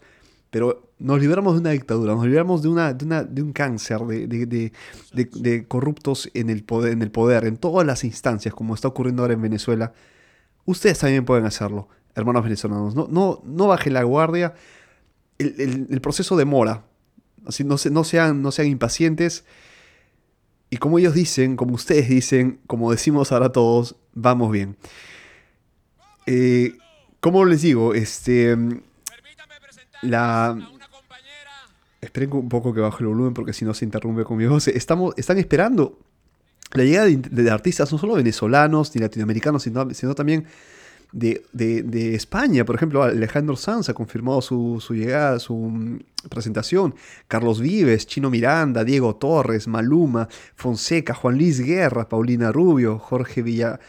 pero 0.50 0.90
nos 0.98 1.20
libramos 1.20 1.54
de 1.54 1.60
una 1.60 1.70
dictadura, 1.70 2.14
nos 2.14 2.24
libramos 2.24 2.62
de, 2.62 2.68
una, 2.68 2.92
de, 2.92 3.42
un 3.42 3.52
cáncer 3.52 4.00
de, 4.00 4.72
de, 5.12 5.66
corruptos 5.66 6.30
en 6.34 6.50
el, 6.50 6.62
poder, 6.62 6.92
en 6.92 7.02
el 7.02 7.10
poder, 7.10 7.44
en 7.44 7.56
todas 7.56 7.86
las 7.86 8.04
instancias, 8.04 8.54
como 8.54 8.74
está 8.74 8.88
ocurriendo 8.88 9.22
ahora 9.22 9.34
en 9.34 9.42
Venezuela. 9.42 9.92
Ustedes 10.64 10.98
también 10.98 11.24
pueden 11.24 11.46
hacerlo, 11.46 11.88
hermanos 12.14 12.44
venezolanos. 12.44 12.94
No, 12.94 13.08
no, 13.10 13.42
no 13.44 13.66
bajen 13.66 13.92
la 13.92 14.02
guardia. 14.04 14.54
El, 15.38 16.00
proceso 16.00 16.36
demora. 16.36 16.84
Así, 17.46 17.64
no, 17.64 17.76
no, 17.90 18.04
sean, 18.04 18.42
no 18.42 18.50
sean 18.52 18.68
impacientes. 18.68 19.44
Y 20.70 20.78
como 20.78 20.98
ellos 20.98 21.14
dicen, 21.14 21.56
como 21.56 21.74
ustedes 21.74 22.08
dicen, 22.08 22.60
como 22.66 22.90
decimos 22.90 23.32
ahora 23.32 23.50
todos, 23.52 23.96
vamos 24.14 24.50
bien. 24.50 24.76
Eh, 26.26 26.76
como 27.20 27.44
les 27.44 27.62
digo, 27.62 27.94
este. 27.94 28.56
La. 30.02 30.56
Esperen 32.00 32.32
un 32.34 32.48
poco 32.48 32.72
que 32.74 32.80
baje 32.80 32.98
el 33.00 33.08
volumen 33.08 33.34
porque 33.34 33.52
si 33.52 33.64
no 33.64 33.74
se 33.74 33.84
interrumpe 33.84 34.24
con 34.24 34.36
mi 34.36 34.46
voz. 34.46 34.68
Estamos, 34.68 35.14
están 35.16 35.38
esperando 35.38 35.98
la 36.72 36.84
llegada 36.84 37.06
de, 37.06 37.50
artistas 37.50 37.90
no 37.92 37.98
solo 37.98 38.14
venezolanos 38.14 38.94
ni 38.94 39.00
latinoamericanos, 39.00 39.62
sino, 39.62 39.88
sino 39.94 40.14
también 40.14 40.46
de, 41.16 41.42
de, 41.52 42.14
España. 42.14 42.64
Por 42.64 42.76
ejemplo, 42.76 43.02
Alejandro 43.02 43.56
Sanz 43.56 43.88
ha 43.88 43.94
confirmado 43.94 44.42
su, 44.42 44.80
su, 44.80 44.94
llegada, 44.94 45.38
su 45.38 45.54
mm, 45.54 46.00
presentación. 46.28 46.94
Carlos 47.26 47.60
Vives, 47.60 48.06
Chino 48.06 48.28
Miranda, 48.28 48.84
Diego 48.84 49.16
Torres, 49.16 49.66
Maluma, 49.66 50.28
Fonseca, 50.54 51.14
Juan 51.14 51.38
Luis 51.38 51.60
Guerra, 51.60 52.08
Paulina 52.08 52.52
Rubio, 52.52 52.98
Jorge 52.98 53.42
Villa, 53.42 53.80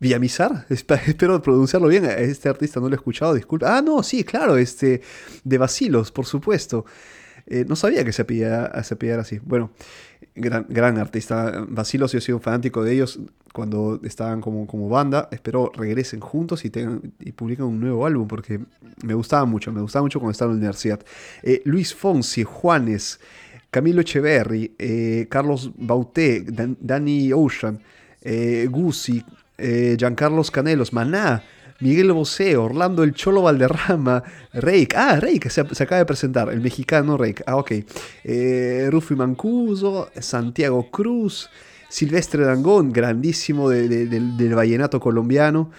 Villamizar. 0.00 0.66
Espero 0.70 1.40
pronunciarlo 1.40 1.86
bien. 1.86 2.04
Este 2.04 2.48
artista 2.48 2.80
no 2.80 2.88
lo 2.88 2.94
he 2.94 2.96
escuchado, 2.96 3.34
disculpa. 3.34 3.76
Ah, 3.76 3.80
no, 3.80 4.02
sí, 4.02 4.24
claro, 4.24 4.56
este, 4.56 5.02
de 5.44 5.58
Basilos, 5.58 6.10
por 6.10 6.26
supuesto. 6.26 6.84
Eh, 7.46 7.64
no 7.66 7.76
sabía 7.76 8.04
que 8.04 8.12
se 8.12 8.22
apellidara, 8.22 8.82
se 8.82 9.12
así. 9.12 9.38
Bueno, 9.44 9.70
gran, 10.34 10.66
gran 10.68 10.98
artista. 10.98 11.64
Basilos, 11.68 12.10
yo 12.10 12.18
he 12.18 12.22
sido 12.22 12.40
fanático 12.40 12.82
de 12.82 12.94
ellos 12.94 13.20
cuando 13.52 14.00
estaban 14.02 14.40
como, 14.40 14.66
como 14.66 14.88
banda. 14.88 15.28
Espero 15.30 15.70
regresen 15.74 16.20
juntos 16.20 16.64
y, 16.64 16.70
tengan, 16.70 17.12
y 17.20 17.32
publiquen 17.32 17.66
un 17.66 17.80
nuevo 17.80 18.06
álbum 18.06 18.26
porque 18.26 18.60
me 19.04 19.14
gustaba 19.14 19.44
mucho. 19.44 19.72
Me 19.72 19.80
gustaba 19.80 20.02
mucho 20.02 20.18
cuando 20.18 20.32
estaba 20.32 20.50
en 20.50 20.56
la 20.56 20.60
universidad. 20.60 21.00
Eh, 21.42 21.62
Luis 21.64 21.94
Fonsi, 21.94 22.44
Juanes, 22.44 23.20
Camilo 23.70 24.00
Echeverry, 24.00 24.74
eh, 24.78 25.26
Carlos 25.30 25.70
Bauté, 25.76 26.44
Danny 26.80 27.32
Ocean, 27.32 27.80
eh, 28.22 28.66
Guzzi, 28.70 29.24
Giancarlos 29.58 30.50
Canelos, 30.50 30.92
Maná. 30.92 31.42
Miguel 31.82 32.12
Bosé, 32.12 32.56
Orlando 32.56 33.02
El 33.02 33.12
Cholo 33.12 33.42
Valderrama, 33.42 34.22
Reik, 34.52 34.94
ah, 34.94 35.18
Reik, 35.18 35.50
se, 35.50 35.62
acaba 35.62 35.98
de 35.98 36.06
presentar, 36.06 36.48
el 36.52 36.60
mexicano 36.60 37.16
Reik, 37.16 37.42
ah, 37.44 37.56
ok, 37.56 37.72
eh, 38.22 38.88
Rufi 38.88 39.16
Mancuso, 39.16 40.08
Santiago 40.20 40.92
Cruz, 40.92 41.50
Silvestre 41.92 42.42
Dangón, 42.46 42.90
grandísimo 42.90 43.68
del, 43.68 44.54
vallenato 44.54 44.98
colombiano, 44.98 45.70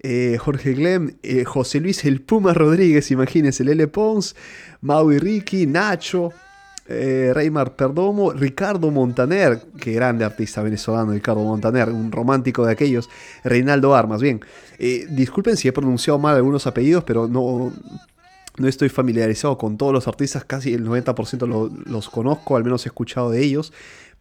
eh, 0.00 0.36
Jorge 0.36 0.72
Glem, 0.74 1.14
eh, 1.22 1.44
José 1.44 1.78
Luis 1.78 2.04
El 2.04 2.20
Puma 2.20 2.52
Rodríguez, 2.52 3.12
imagínense, 3.12 3.62
Lele 3.62 3.86
Pons, 3.86 4.34
Maui 4.80 5.20
Ricky, 5.20 5.68
Nacho, 5.68 6.32
eh, 6.88 7.30
Reymar 7.32 7.76
Perdomo, 7.76 8.32
Ricardo 8.32 8.90
Montaner, 8.90 9.62
que 9.78 9.92
grande 9.92 10.24
artista 10.24 10.64
venezolano, 10.64 11.12
Ricardo 11.12 11.44
Montaner, 11.44 11.90
un 11.90 12.10
romántico 12.10 12.66
de 12.66 12.72
aquellos, 12.72 13.08
Reinaldo 13.44 13.94
Armas, 13.94 14.20
bien. 14.20 14.40
Eh, 14.80 15.06
disculpen 15.10 15.56
si 15.56 15.68
he 15.68 15.72
pronunciado 15.72 16.18
mal 16.18 16.34
algunos 16.34 16.66
apellidos, 16.66 17.04
pero 17.04 17.28
no, 17.28 17.72
no 18.56 18.66
estoy 18.66 18.88
familiarizado 18.88 19.56
con 19.56 19.76
todos 19.76 19.92
los 19.92 20.08
artistas, 20.08 20.44
casi 20.44 20.74
el 20.74 20.84
90% 20.84 21.86
los 21.86 22.10
conozco, 22.10 22.56
al 22.56 22.64
menos 22.64 22.84
he 22.84 22.88
escuchado 22.88 23.30
de 23.30 23.44
ellos 23.44 23.72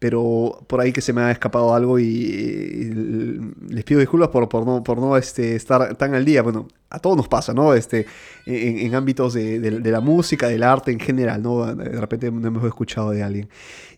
pero 0.01 0.65
por 0.65 0.81
ahí 0.81 0.91
que 0.91 0.99
se 0.99 1.13
me 1.13 1.21
ha 1.21 1.29
escapado 1.29 1.75
algo 1.75 1.99
y, 1.99 2.89
les 3.69 3.83
pido 3.83 3.99
disculpas 3.99 4.29
por, 4.29 4.49
por 4.49 4.65
no, 4.65 4.83
por 4.83 4.97
no 4.97 5.15
este, 5.15 5.55
estar 5.55 5.93
tan 5.93 6.15
al 6.15 6.25
día. 6.25 6.41
Bueno, 6.41 6.67
a 6.89 6.97
todos 6.97 7.15
nos 7.15 7.27
pasa, 7.27 7.53
¿no? 7.53 7.75
Este, 7.75 8.07
en, 8.47 8.95
ámbitos 8.95 9.35
de, 9.35 9.59
la 9.79 10.01
música, 10.01 10.47
del 10.47 10.63
arte 10.63 10.91
en 10.91 10.99
general, 10.99 11.43
¿no? 11.43 11.75
De 11.75 12.01
repente 12.01 12.31
no 12.31 12.47
hemos 12.47 12.65
escuchado 12.65 13.11
de 13.11 13.21
alguien. 13.21 13.47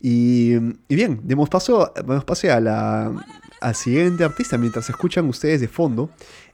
Y, 0.02 0.56
bien, 0.90 1.22
demos 1.24 1.48
paso, 1.48 1.94
demos 1.96 2.26
pase 2.26 2.52
a 2.52 2.60
la, 2.60 3.10
al 3.62 3.76
siguiente 3.76 4.26
artista. 4.26 4.58
Mientras 4.58 4.90
escuchan 4.90 5.26
ustedes 5.30 5.62
de 5.62 5.70
fondo, 5.70 6.10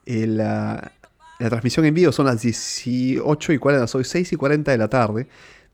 eh, 0.06 0.27
la, 0.27 0.91
la, 1.39 1.50
transmisión 1.50 1.88
en 1.88 1.96
vivo 1.96 2.12
son 2.12 2.27
las 2.27 2.39
18 2.39 3.53
y 3.53 3.58
40, 3.58 3.88
son 3.88 4.06
6 4.06 4.32
y 4.32 4.36
40 4.36 4.72
de 4.72 4.77
la 4.77 4.89
tarde. 4.89 5.27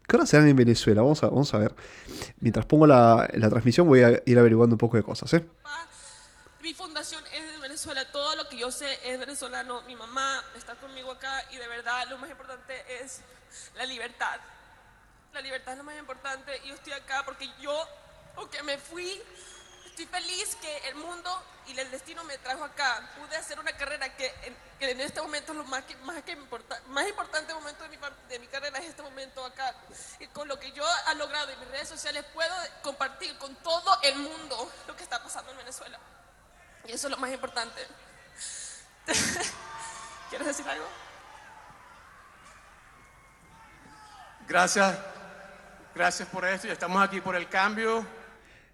¿Qué 0.07 0.15
hora 0.15 0.25
serán 0.25 0.47
en 0.47 0.55
Venezuela? 0.55 1.01
Vamos 1.01 1.23
a, 1.23 1.27
vamos 1.27 1.53
a 1.53 1.57
ver. 1.57 1.75
Mientras 2.39 2.65
pongo 2.65 2.85
la, 2.85 3.27
la, 3.33 3.49
transmisión 3.49 3.87
voy 3.87 4.03
a 4.03 4.21
ir 4.25 4.37
averiguando 4.37 4.75
un 4.75 4.77
poco 4.77 4.97
de 4.97 5.03
cosas. 5.03 5.33
¿eh? 5.33 5.45
Mi 6.61 6.73
fundación 6.73 7.23
es 7.33 7.51
de 7.51 7.57
Venezuela, 7.59 8.11
todo 8.11 8.35
lo 8.35 8.47
que 8.47 8.57
yo 8.57 8.71
sé 8.71 8.87
es 9.03 9.19
venezolano. 9.19 9.81
Mi 9.83 9.95
mamá 9.95 10.43
está 10.55 10.75
conmigo 10.75 11.11
acá 11.11 11.43
y 11.51 11.57
de 11.57 11.67
verdad 11.67 12.07
lo 12.09 12.17
más 12.17 12.29
importante 12.29 12.73
es 13.01 13.21
la 13.75 13.85
libertad. 13.85 14.39
La 15.33 15.41
libertad 15.41 15.73
es 15.73 15.77
lo 15.79 15.83
más 15.83 15.97
importante 15.97 16.51
y 16.63 16.69
yo 16.69 16.75
estoy 16.75 16.93
acá 16.93 17.23
porque 17.25 17.49
yo, 17.61 17.75
aunque 18.35 18.61
me 18.63 18.77
fui, 18.77 19.21
estoy 19.95 20.07
feliz 20.07 20.57
que 20.57 20.77
el 20.89 20.95
mundo 20.95 21.41
y 21.67 21.79
el 21.79 21.89
destino 21.89 22.21
me 22.25 22.37
trajo 22.39 22.65
acá. 22.65 23.09
Pude 23.17 23.37
hacer 23.37 23.57
una 23.57 23.71
carrera 23.71 24.13
que 24.13 24.27
en, 24.43 24.89
en 24.89 24.99
este 24.99 25.21
momento 25.21 25.53
es 25.53 25.57
lo 25.57 25.63
más, 25.63 25.85
que, 25.85 25.95
más, 25.97 26.21
que 26.23 26.33
importa, 26.33 26.81
más 26.87 27.07
importante 27.07 27.53
momento 27.53 27.83
de 27.83 27.89
mi, 27.89 27.97
de 28.27 28.39
mi 28.39 28.47
carrera 28.47 28.77
es 28.79 28.87
este 28.87 29.01
momento 29.01 29.45
acá. 29.45 29.73
Y 30.19 30.27
con 30.27 30.49
lo 30.49 30.59
que 30.59 30.73
yo 30.73 30.83
he 31.09 31.15
logrado 31.15 31.49
en 31.49 31.59
mis 31.61 31.69
redes 31.69 31.87
sociales 31.87 32.25
puedo 32.33 32.53
compartir 32.83 33.37
con 33.37 33.55
todo 33.57 33.97
el 34.03 34.17
mundo 34.17 34.69
lo 34.85 34.95
que 34.97 35.03
está 35.03 35.23
pasando 35.23 35.51
en 35.51 35.57
Venezuela. 35.59 35.97
Y 36.83 36.91
eso 36.91 37.07
es 37.07 37.11
lo 37.11 37.17
más 37.17 37.31
importante. 37.31 37.87
¿Quieres 40.29 40.47
decir 40.47 40.67
algo? 40.67 40.87
Gracias. 44.45 44.97
Gracias 45.95 46.27
por 46.27 46.43
esto 46.43 46.67
y 46.67 46.71
estamos 46.71 47.01
aquí 47.01 47.21
por 47.21 47.37
el 47.37 47.47
cambio. 47.47 48.05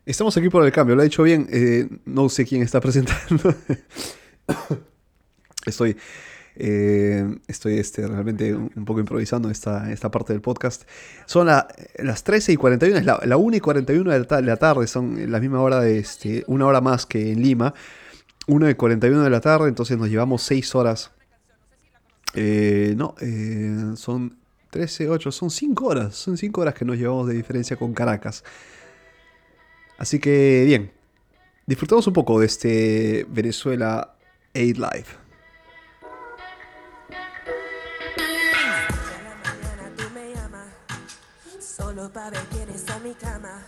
Estamos 0.05 0.35
aquí 0.35 0.49
por 0.49 0.65
el 0.65 0.71
cambio, 0.71 0.95
lo 0.95 1.01
ha 1.01 1.05
dicho 1.05 1.23
bien. 1.23 1.47
Eh, 1.51 1.87
no 2.05 2.27
sé 2.29 2.45
quién 2.45 2.63
está 2.63 2.81
presentando. 2.81 3.55
estoy 5.65 5.95
eh, 6.55 7.39
estoy 7.47 7.77
este, 7.77 8.05
realmente 8.07 8.53
un, 8.53 8.85
poco 8.85 8.99
improvisando 8.99 9.49
esta, 9.49 9.91
esta 9.91 10.11
parte 10.11 10.33
del 10.33 10.41
podcast. 10.41 10.83
Son 11.25 11.47
las 11.47 12.23
13 12.23 12.53
y 12.53 12.55
41, 12.55 12.97
es 12.97 13.05
la, 13.05 13.37
1 13.37 13.55
y 13.55 13.59
41 13.59 14.11
de 14.11 14.41
la, 14.41 14.57
tarde, 14.57 14.87
son 14.87 15.31
la 15.31 15.39
misma 15.39 15.61
hora, 15.61 15.79
de 15.79 15.99
este, 15.99 16.43
una 16.47 16.65
hora 16.65 16.81
más 16.81 17.05
que 17.05 17.31
en 17.31 17.41
Lima. 17.41 17.73
1 18.47 18.69
y 18.69 18.75
41 18.75 19.23
de 19.23 19.29
la 19.29 19.39
tarde, 19.39 19.69
entonces 19.69 19.97
nos 19.97 20.09
llevamos 20.09 20.41
6 20.43 20.75
horas. 20.75 21.11
Eh, 22.33 22.95
no, 22.97 23.15
son 23.95 24.37
13, 24.71 25.09
8, 25.09 25.31
son 25.31 25.49
5 25.49 25.85
horas. 25.85 26.15
Son 26.15 26.37
5 26.37 26.61
horas 26.61 26.73
que 26.73 26.85
nos 26.85 26.97
llevamos 26.97 27.27
de 27.27 27.35
diferencia 27.35 27.77
con 27.77 27.93
Caracas. 27.93 28.43
Así 30.01 30.17
que 30.17 30.63
bien, 30.65 30.91
disfrutamos 31.67 32.07
un 32.07 32.13
poco 32.13 32.39
de 32.39 32.47
este 32.47 33.23
Venezuela 33.29 34.15
8 34.55 34.63
Live. 34.63 35.05
Solo 41.59 42.11
para 42.11 42.31
ver 42.31 42.41
quién 42.49 42.67
mi 43.03 43.13
cama. 43.13 43.61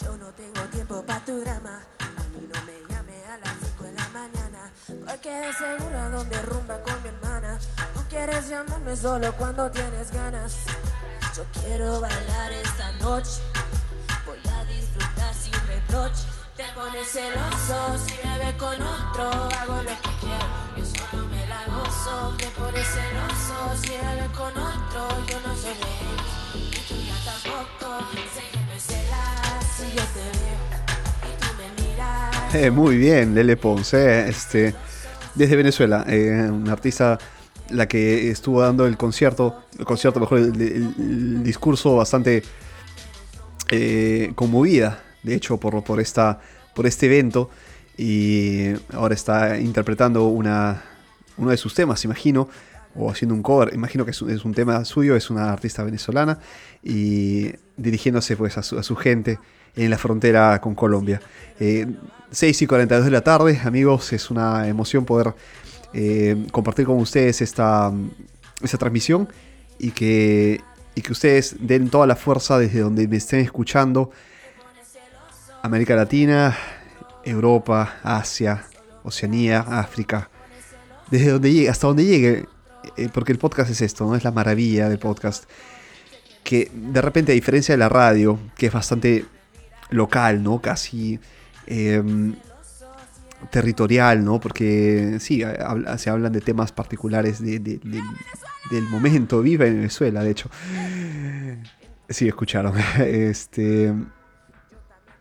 Yo 0.00 0.16
no 0.18 0.26
tengo 0.34 0.60
tiempo 0.70 1.02
para 1.04 1.24
tu 1.24 1.40
drama. 1.40 1.82
A 1.98 2.22
mí 2.30 2.48
no 2.52 2.62
me 2.64 2.94
llame 2.94 3.24
a 3.24 3.36
las 3.38 3.56
5 3.58 3.84
de 3.86 3.92
la 3.92 4.08
mañana. 4.10 4.72
Porque 4.86 5.50
seguro 5.58 6.10
donde 6.10 6.42
rumba 6.42 6.80
con 6.80 7.02
mi 7.02 7.08
hermana. 7.08 7.58
No 7.96 8.08
quieres 8.08 8.48
llamarme 8.48 8.96
solo 8.96 9.34
cuando 9.36 9.68
tienes 9.68 10.12
ganas. 10.12 10.58
Yo 11.36 11.42
quiero 11.60 12.00
bailar 12.00 12.52
esta 12.52 12.92
noche. 13.00 13.42
Sin 15.44 15.52
reproche. 15.68 16.24
Te 16.56 16.64
pones 16.74 17.08
celoso 17.08 17.98
si 18.06 18.14
me 18.26 18.38
ve 18.38 18.56
con 18.56 18.74
otro. 18.80 19.28
Hago 19.60 19.76
lo 19.82 19.90
que 20.02 20.12
quiero, 20.20 20.46
yo 20.76 20.84
solo 20.84 21.26
me 21.28 21.46
la 21.46 21.60
gozo. 21.66 22.34
Te 22.38 22.46
pones 22.58 22.86
celoso 22.86 23.56
si 23.82 23.90
me 23.90 24.14
ve 24.20 24.28
con 24.32 24.52
otro. 24.56 25.08
Yo 25.28 25.40
no 25.46 25.54
soy 25.56 25.74
de 25.74 25.90
ellos, 26.00 26.72
y 26.72 26.88
tú 26.88 26.94
ya 27.08 27.16
tampoco. 27.24 28.06
Sé 28.34 28.42
que 28.52 28.58
me 28.72 28.78
celas 28.78 29.66
si 29.76 29.86
yo 29.96 30.02
te 30.14 30.24
veo 30.38 30.58
y 31.28 31.40
tú 31.40 31.48
me 31.58 31.82
miras. 31.82 32.54
Eh, 32.54 32.70
muy 32.70 32.96
bien, 32.96 33.34
Lele 33.34 33.56
Ponce, 33.56 34.28
este, 34.28 34.74
desde 35.34 35.56
Venezuela, 35.56 36.04
eh, 36.08 36.48
una 36.50 36.72
artista 36.72 37.18
la 37.70 37.88
que 37.88 38.30
estuvo 38.30 38.60
dando 38.60 38.86
el 38.86 38.96
concierto, 38.96 39.64
el 39.78 39.84
concierto, 39.84 40.20
mejor, 40.20 40.38
el, 40.38 40.60
el- 40.60 40.94
el 40.98 41.42
discurso 41.42 41.96
bastante 41.96 42.44
eh, 43.70 44.30
conmovida, 44.36 45.02
de 45.24 45.34
hecho, 45.34 45.58
por, 45.58 45.82
por, 45.82 46.00
esta, 46.00 46.38
por 46.74 46.86
este 46.86 47.06
evento, 47.06 47.50
y 47.96 48.72
ahora 48.92 49.14
está 49.14 49.58
interpretando 49.58 50.28
una, 50.28 50.82
uno 51.36 51.50
de 51.50 51.56
sus 51.56 51.74
temas, 51.74 52.04
imagino, 52.04 52.48
o 52.94 53.10
haciendo 53.10 53.34
un 53.34 53.42
cover, 53.42 53.74
imagino 53.74 54.04
que 54.04 54.12
es 54.12 54.22
un, 54.22 54.54
tema 54.54 54.84
suyo, 54.84 55.16
es 55.16 55.30
una 55.30 55.52
artista 55.52 55.82
venezolana, 55.82 56.38
y 56.82 57.52
dirigiéndose 57.76 58.36
pues 58.36 58.56
a 58.56 58.62
su, 58.62 58.78
a 58.78 58.82
su 58.82 58.94
gente 58.94 59.38
en 59.76 59.90
la 59.90 59.98
frontera 59.98 60.60
con 60.60 60.74
Colombia. 60.74 61.20
Eh, 61.58 61.86
6 62.30 62.62
y 62.62 62.66
42 62.66 63.04
de 63.04 63.10
la 63.10 63.22
tarde, 63.22 63.60
amigos, 63.64 64.12
es 64.12 64.30
una 64.30 64.68
emoción 64.68 65.04
poder 65.04 65.34
eh, 65.92 66.46
compartir 66.50 66.86
con 66.86 66.98
ustedes 66.98 67.40
esta, 67.42 67.92
esta 68.62 68.78
transmisión 68.78 69.28
y 69.78 69.90
que, 69.90 70.60
y 70.94 71.00
que 71.02 71.12
ustedes 71.12 71.56
den 71.60 71.90
toda 71.90 72.06
la 72.06 72.16
fuerza 72.16 72.58
desde 72.58 72.80
donde 72.80 73.06
me 73.08 73.16
estén 73.16 73.40
escuchando. 73.40 74.10
América 75.64 75.96
Latina, 75.96 76.54
Europa, 77.24 77.96
Asia, 78.02 78.66
Oceanía, 79.02 79.60
África. 79.60 80.28
Desde 81.10 81.30
donde 81.30 81.52
llegue, 81.54 81.68
hasta 81.70 81.86
donde 81.86 82.04
llegue, 82.04 82.44
eh, 82.98 83.08
porque 83.10 83.32
el 83.32 83.38
podcast 83.38 83.70
es 83.70 83.80
esto, 83.80 84.04
¿no? 84.04 84.14
Es 84.14 84.24
la 84.24 84.30
maravilla 84.30 84.90
del 84.90 84.98
podcast. 84.98 85.44
Que 86.42 86.70
de 86.74 87.00
repente, 87.00 87.32
a 87.32 87.34
diferencia 87.34 87.72
de 87.72 87.78
la 87.78 87.88
radio, 87.88 88.38
que 88.58 88.66
es 88.66 88.72
bastante 88.74 89.24
local, 89.88 90.42
¿no? 90.42 90.60
Casi 90.60 91.18
em, 91.66 92.34
territorial, 93.50 94.22
¿no? 94.22 94.40
Porque 94.40 95.16
sí, 95.18 95.42
se 95.96 96.10
hablan 96.10 96.32
de 96.34 96.42
temas 96.42 96.72
particulares 96.72 97.40
de- 97.40 97.58
de- 97.58 97.78
de- 97.78 98.02
del 98.70 98.84
momento. 98.90 99.40
Viva 99.40 99.64
en 99.64 99.76
Venezuela, 99.76 100.22
de 100.22 100.30
hecho. 100.30 100.50
Sí, 102.10 102.28
escucharon. 102.28 102.74
Este, 102.98 103.94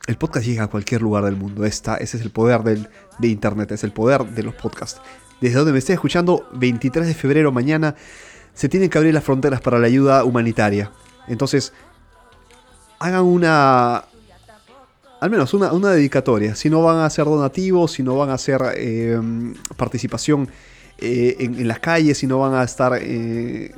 el 0.08 0.18
podcast 0.18 0.46
llega 0.46 0.64
a 0.64 0.68
cualquier 0.68 1.02
lugar 1.02 1.24
del 1.24 1.36
mundo. 1.36 1.66
Esta, 1.66 1.96
ese 1.96 2.18
es 2.18 2.24
el 2.24 2.32
poder 2.32 2.64
del, 2.64 2.90
de 3.20 3.28
Internet, 3.28 3.72
es 3.72 3.84
el 3.84 3.92
poder 3.92 4.26
de 4.26 4.44
los 4.44 4.54
podcasts. 4.56 5.02
Desde 5.40 5.58
donde 5.58 5.72
me 5.72 5.80
esté 5.80 5.94
escuchando, 5.94 6.48
23 6.54 7.08
de 7.08 7.14
febrero 7.14 7.52
mañana, 7.52 7.96
se 8.54 8.70
tienen 8.70 8.90
que 8.90 8.98
abrir 8.98 9.14
las 9.14 9.24
fronteras 9.24 9.62
para 9.62 9.80
la 9.80 9.88
ayuda 9.88 10.24
humanitaria. 10.24 10.92
Entonces, 11.28 11.74
hagan 13.00 13.24
una, 13.24 14.04
al 15.20 15.30
menos 15.30 15.54
una, 15.54 15.72
una 15.72 15.92
dedicatoria. 15.92 16.56
Si 16.56 16.70
no 16.70 16.82
van 16.82 16.98
a 16.98 17.06
hacer 17.06 17.26
donativos, 17.26 17.94
si 17.94 18.04
no 18.04 18.18
van 18.18 18.30
a 18.30 18.34
hacer 18.34 18.62
eh, 18.76 19.20
participación 19.78 20.50
eh, 20.98 21.38
en, 21.40 21.60
en 21.60 21.68
las 21.68 21.80
calles, 21.80 22.18
si 22.18 22.28
no 22.28 22.40
van 22.40 22.54
a 22.54 22.64
estar, 22.64 22.98
eh, 23.02 23.74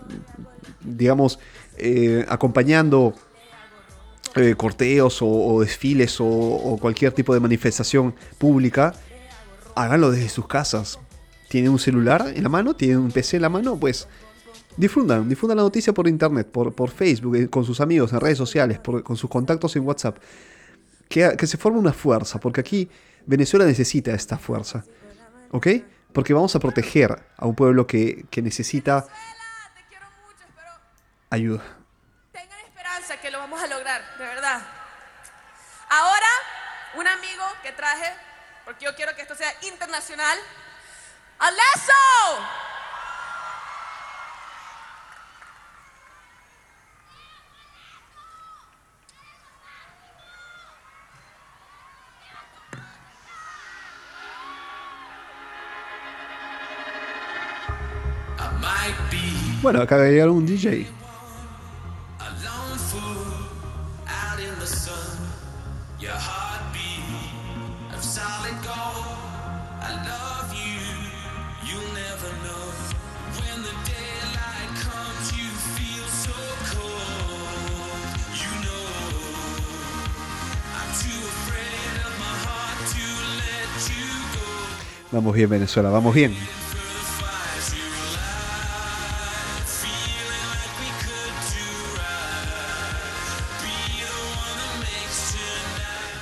digamos, 0.82 1.40
eh, 1.78 2.26
acompañando 2.30 3.14
eh, 4.36 4.56
corteos 4.56 5.20
o, 5.22 5.62
desfiles 5.62 6.18
o, 6.20 6.78
cualquier 6.82 7.12
tipo 7.12 7.34
de 7.34 7.40
manifestación 7.40 8.16
pública, 8.38 8.94
háganlo 9.76 10.12
desde 10.12 10.30
sus 10.30 10.48
casas. 10.48 11.00
Tienen 11.50 11.72
un 11.72 11.80
celular 11.80 12.34
en 12.36 12.44
la 12.44 12.50
mano, 12.50 12.76
tienen 12.76 12.98
un 12.98 13.12
PC 13.12 13.38
en 13.38 13.44
la 13.44 13.50
mano, 13.50 13.78
pues 13.78 14.08
difundan, 14.78 15.30
difundan 15.30 15.58
la 15.58 15.64
noticia 15.64 15.94
por 15.94 16.08
internet, 16.08 16.48
por, 16.48 16.90
Facebook, 16.90 17.36
eh, 17.36 17.48
con 17.50 17.64
sus 17.64 17.80
amigos, 17.80 18.12
en 18.14 18.20
redes 18.20 18.38
sociales, 18.38 18.80
con 18.80 19.16
sus 19.16 19.30
contactos 19.30 19.76
en 19.76 19.86
WhatsApp 19.86 20.18
que, 21.10 21.48
se 21.48 21.58
forme 21.58 21.80
una 21.80 21.94
fuerza, 21.94 22.40
porque 22.40 22.62
aquí 22.62 22.90
Venezuela 23.26 23.66
necesita 23.66 24.14
esta 24.14 24.38
fuerza, 24.38 24.84
¿ok? 25.52 25.68
Porque 26.14 26.34
vamos 26.34 26.56
a 26.56 26.60
proteger 26.60 27.24
a 27.38 27.46
un 27.46 27.56
pueblo 27.56 27.88
que, 27.88 28.26
que 28.30 28.42
necesita 28.42 29.06
ayuda. 31.30 31.64
tengan 32.32 32.60
esperanza 32.66 33.20
que 33.22 33.32
lo 33.32 33.40
de 34.18 34.26
verdad. 34.26 34.62
Ahora, 35.90 36.28
un 36.96 37.08
amigo 37.08 37.44
que 37.62 37.72
traje, 37.72 38.14
porque 38.64 38.86
yo 38.86 38.96
quiero 38.96 39.16
que 39.16 39.22
esto 39.22 39.36
sea 39.36 39.54
internacional. 39.62 40.38
Be 59.12 59.20
Bueno, 59.62 59.82
acaba 59.82 60.04
de 60.04 60.12
llegar 60.12 60.30
un 60.30 60.46
DJ. 60.46 61.05
Vamos 85.26 85.38
bien, 85.38 85.50
Venezuela, 85.50 85.90
vamos 85.90 86.14
bien. 86.14 86.36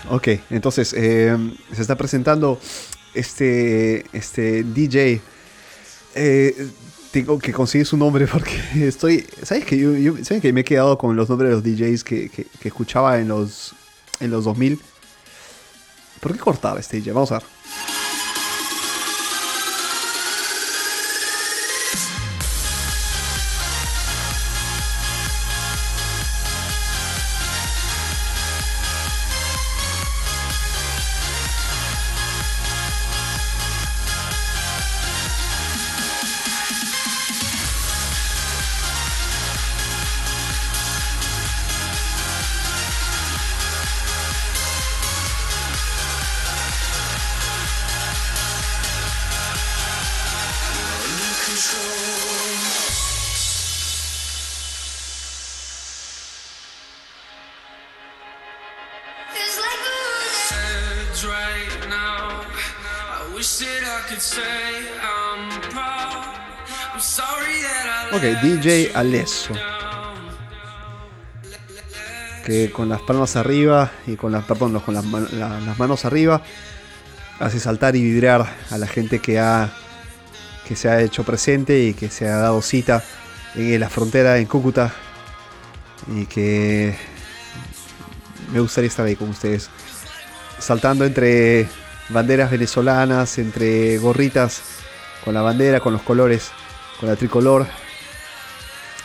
Ok, 0.10 0.28
entonces 0.50 0.94
eh, 0.98 1.36
se 1.74 1.82
está 1.82 1.96
presentando 1.96 2.60
este, 3.14 4.06
este 4.16 4.64
DJ. 4.64 5.22
Eh, 6.16 6.68
tengo 7.12 7.40
que 7.40 7.54
conseguir 7.54 7.88
su 7.88 7.98
nombre 7.98 8.28
porque 8.32 8.60
estoy. 8.82 9.26
¿Sabes 9.44 9.66
que 9.66 9.78
yo, 9.78 9.96
yo- 9.96 10.24
¿saben 10.24 10.42
que 10.42 10.52
me 10.52 10.62
he 10.62 10.64
quedado 10.64 10.98
con 10.98 11.16
los 11.16 11.30
nombres 11.30 11.50
de 11.50 11.56
los 11.56 11.64
DJs 11.64 12.04
que, 12.04 12.30
que- 12.30 12.46
que 12.46 12.68
escuchaba 12.68 13.20
en 13.20 13.30
los, 13.30 13.74
en 14.20 14.30
los 14.32 14.44
2000? 14.46 14.80
¿Por 16.20 16.34
qué 16.34 16.40
cortaba 16.40 16.80
este 16.80 16.98
DJ? 16.98 17.14
Vamos 17.14 17.32
a 17.32 17.40
ver. 17.40 17.53
Words 61.24 61.26
right 61.26 61.90
now. 61.90 62.42
I 62.42 63.36
wish 63.36 63.58
that 63.60 63.84
I 63.84 64.10
could 64.10 64.22
say 64.22 64.42
I'm 65.02 65.62
proud. 65.70 66.26
I'm 66.94 67.00
sorry 67.00 67.62
that 67.62 68.10
I 68.12 68.16
Ok, 68.16 68.42
DJ 68.42 68.92
Alesso. 68.96 69.54
Que 72.46 72.72
con 72.72 72.90
las 72.90 73.02
palmas 73.02 73.36
arriba 73.38 73.92
y 74.06 74.16
con 74.18 74.32
las, 74.34 74.44
perdón, 74.46 74.78
con 74.82 74.94
las, 74.94 75.06
man- 75.06 75.28
la- 75.32 75.60
las 75.62 75.80
manos 75.80 76.04
arriba 76.06 76.42
hace 77.40 77.60
saltar 77.60 77.96
y 77.96 78.04
vibrar 78.04 78.46
a 78.70 78.78
la 78.78 78.88
gente 78.88 79.20
que, 79.20 79.40
ha, 79.40 79.72
que 80.68 80.76
se 80.76 80.90
ha 80.90 81.00
hecho 81.02 81.24
presente 81.24 81.80
y 81.84 81.94
que 81.94 82.10
se 82.10 82.28
ha 82.28 82.36
dado 82.38 82.62
cita 82.62 83.02
en 83.56 83.80
la 83.80 83.90
frontera 83.90 84.38
en 84.40 84.46
Cúcuta 84.46 84.92
y 86.14 86.26
que 86.26 86.96
me 88.52 88.60
gustaría 88.60 88.90
estar 88.90 89.06
ahí 89.06 89.16
con 89.16 89.30
ustedes 89.30 89.70
saltando 90.64 91.06
entre 91.06 91.68
banderas 92.10 92.50
venezolanas, 92.50 93.38
entre 93.38 93.98
gorritas 93.98 94.62
con 95.24 95.34
la 95.34 95.42
bandera, 95.42 95.80
con 95.80 95.94
los 95.94 96.02
colores, 96.02 96.52
con 97.00 97.10
la 97.10 97.16
tricolor, 97.16 97.68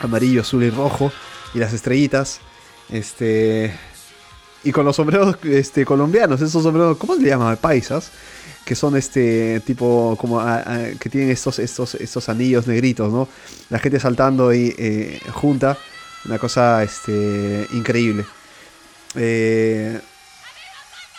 amarillo, 0.00 0.42
azul 0.42 0.62
y 0.62 0.70
rojo, 0.70 1.12
y 1.54 1.58
las 1.58 1.72
estrellitas, 1.72 2.40
este, 2.90 3.74
y 4.64 4.72
con 4.72 4.84
los 4.84 4.96
sombreros 4.96 5.36
este, 5.44 5.84
colombianos, 5.84 6.40
esos 6.40 6.62
sombreros, 6.62 6.96
¿cómo 6.96 7.16
se 7.16 7.22
llaman? 7.22 7.56
Paisas, 7.56 8.10
que 8.64 8.74
son 8.74 8.96
este 8.96 9.60
tipo, 9.60 10.16
como, 10.20 10.40
que 11.00 11.08
tienen 11.08 11.30
estos, 11.30 11.58
estos, 11.58 11.94
estos 11.96 12.28
anillos 12.28 12.66
negritos, 12.66 13.12
¿no? 13.12 13.28
La 13.70 13.78
gente 13.78 13.98
saltando 13.98 14.48
ahí 14.48 14.74
eh, 14.78 15.20
junta, 15.32 15.76
una 16.24 16.38
cosa 16.38 16.82
este, 16.82 17.66
increíble. 17.72 18.24
Eh, 19.14 19.98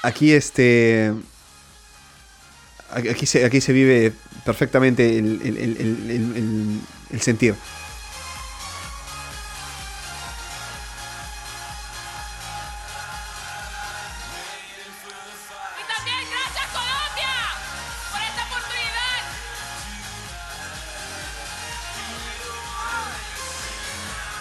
aquí 0.02 0.34
este 0.34 1.14
aquí 2.92 3.26
se, 3.26 3.46
aquí 3.46 3.62
se 3.62 3.74
vive 3.74 4.14
perfectamente 4.46 5.18
el, 5.18 5.42
el, 5.44 5.58
el, 5.58 6.82
el 7.12 7.22
sentir. 7.22 7.56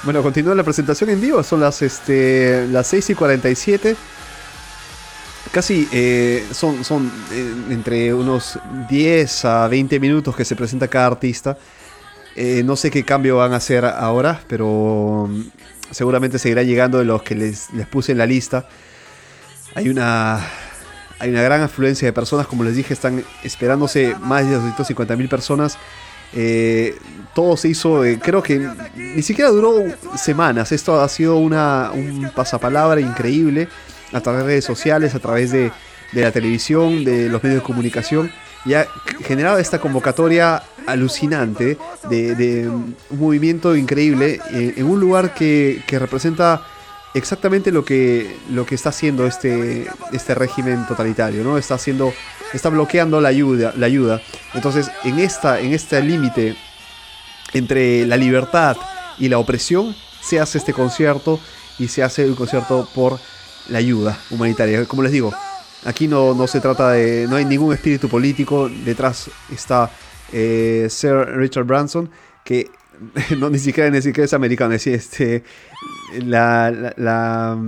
Bueno, 0.09 0.23
continúa 0.23 0.55
la 0.55 0.63
presentación 0.63 1.11
en 1.11 1.21
vivo. 1.21 1.43
Son 1.43 1.61
las, 1.61 1.83
este, 1.83 2.67
las 2.69 2.87
6 2.87 3.11
y 3.11 3.15
47. 3.15 3.95
Casi 5.53 5.89
eh, 5.93 6.47
son, 6.53 6.85
son 6.85 7.11
eh, 7.33 7.53
entre 7.71 8.13
unos 8.13 8.59
10 8.89 9.45
a 9.45 9.69
20 9.69 9.99
minutos 9.99 10.37
que 10.37 10.45
se 10.45 10.55
presenta 10.55 10.89
cada 10.89 11.07
artista. 11.07 11.57
Eh, 12.37 12.63
no 12.65 12.77
sé 12.77 12.91
qué 12.91 13.05
cambio 13.05 13.37
van 13.39 13.53
a 13.53 13.57
hacer 13.57 13.85
ahora, 13.85 14.41
pero 14.47 15.27
mm, 15.29 15.43
seguramente 15.91 16.39
seguirá 16.39 16.63
llegando 16.63 16.99
de 16.99 17.05
los 17.05 17.23
que 17.23 17.35
les, 17.35 17.73
les 17.73 17.87
puse 17.87 18.13
en 18.13 18.19
la 18.19 18.27
lista. 18.27 18.69
Hay 19.75 19.89
una, 19.89 20.47
hay 21.19 21.31
una 21.31 21.43
gran 21.43 21.63
afluencia 21.63 22.07
de 22.07 22.13
personas, 22.13 22.47
como 22.47 22.63
les 22.65 22.77
dije, 22.77 22.93
están 22.93 23.25
esperándose 23.43 24.15
más 24.21 24.45
de 24.45 24.55
250 24.55 25.17
mil 25.17 25.29
personas. 25.29 25.79
Eh, 26.35 26.97
todo 27.35 27.57
se 27.57 27.69
hizo, 27.69 28.03
creo 28.23 28.43
que 28.43 28.69
ni 28.95 29.23
siquiera 29.23 29.51
duró 29.51 29.83
semanas. 30.17 30.73
Esto 30.73 31.01
ha 31.01 31.09
sido 31.09 31.37
una, 31.37 31.91
un 31.93 32.31
pasapalabra 32.35 33.01
increíble 33.01 33.69
a 34.13 34.21
través 34.21 34.43
de 34.43 34.47
redes 34.47 34.65
sociales, 34.65 35.15
a 35.15 35.19
través 35.19 35.51
de, 35.51 35.71
de 36.13 36.23
la 36.23 36.33
televisión, 36.33 37.05
de 37.05 37.29
los 37.29 37.43
medios 37.43 37.61
de 37.61 37.67
comunicación. 37.67 38.33
Y 38.65 38.75
ha 38.75 38.87
generado 39.23 39.59
esta 39.59 39.81
convocatoria 39.81 40.63
alucinante 40.87 41.79
de, 42.11 42.69
un 42.69 42.97
movimiento 43.11 43.77
increíble 43.77 44.41
en, 44.51 44.75
en 44.77 44.85
un 44.87 45.01
lugar 45.01 45.35
que, 45.35 45.83
que 45.87 45.99
representa 45.99 46.63
exactamente 47.15 47.71
lo 47.71 47.85
que, 47.85 48.37
lo 48.51 48.67
que 48.67 48.75
está 48.75 48.91
haciendo 48.91 49.27
este, 49.27 49.87
este 50.13 50.35
régimen 50.35 50.87
totalitario, 50.87 51.45
¿no? 51.45 51.59
Está 51.59 51.75
haciendo, 51.75 52.13
está 52.53 52.69
bloqueando 52.69 53.21
la 53.21 53.29
ayuda, 53.29 53.73
la 53.77 53.87
ayuda. 53.87 54.21
Entonces, 54.55 54.91
en 55.05 55.19
esta, 55.19 55.61
en 55.61 55.73
este 55.73 56.03
límite 56.03 56.57
entre 57.53 58.07
la 58.07 58.17
libertad 58.17 58.77
y 59.19 59.29
la 59.29 59.39
opresión, 59.39 59.95
se 60.21 60.41
hace 60.41 60.59
este 60.59 60.73
concierto 60.73 61.41
y 61.79 61.89
se 61.89 62.03
hace 62.03 62.27
un 62.27 62.35
concierto 62.35 62.89
por 62.95 63.19
la 63.69 63.79
ayuda 63.79 64.19
humanitaria. 64.31 64.85
Como 64.87 65.03
les 65.03 65.13
digo, 65.13 65.33
aquí 65.85 66.09
no, 66.09 66.35
no 66.35 66.47
se 66.47 66.61
trata 66.61 66.91
de, 66.93 67.27
no 67.29 67.37
hay 67.37 67.45
ningún 67.45 67.73
espíritu 67.75 68.09
político. 68.09 68.69
Detrás 68.85 69.31
está 69.53 69.91
eh, 70.33 70.87
Sir 70.91 71.27
Richard 71.37 71.65
Branson, 71.65 72.11
que 72.45 72.71
no 73.39 73.51
ni 73.51 73.59
siquiera 73.59 73.91
ni 73.91 74.03
siquiera 74.03 74.25
es 74.25 74.35
americano, 74.35 74.75
es 74.75 74.87
este 74.87 75.45
la, 76.25 76.95
la- 76.97 77.59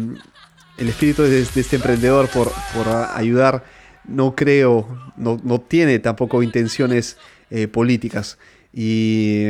el 0.79 0.89
espíritu 0.89 1.23
de, 1.23 1.43
este 1.43 1.77
emprendedor 1.77 2.29
por, 2.29 2.51
por 2.75 2.89
ayudar 3.15 3.63
no 4.09 4.35
creo, 4.35 4.89
no, 5.19 5.39
no 5.45 5.61
tiene 5.61 5.99
tampoco 5.99 6.43
intenciones 6.43 7.19
eh, 7.51 7.69
políticas. 7.69 8.39
Y, 8.73 9.45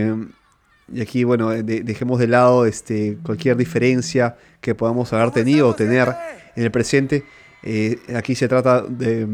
y 0.93 1.01
aquí, 1.01 1.23
bueno, 1.23 1.51
de- 1.51 1.83
dejemos 1.83 2.19
de 2.19 2.27
lado 2.27 2.67
este, 2.67 3.17
cualquier 3.23 3.57
diferencia 3.57 4.37
que 4.61 4.75
podamos 4.75 5.13
haber 5.13 5.31
tenido 5.31 5.69
o 5.69 5.75
tener 5.75 6.13
en 6.57 6.65
el 6.65 6.71
presente. 6.71 7.25
Eh, 7.63 7.99
aquí 8.17 8.35
se 8.35 8.49
trata 8.49 8.81
de, 8.81 9.27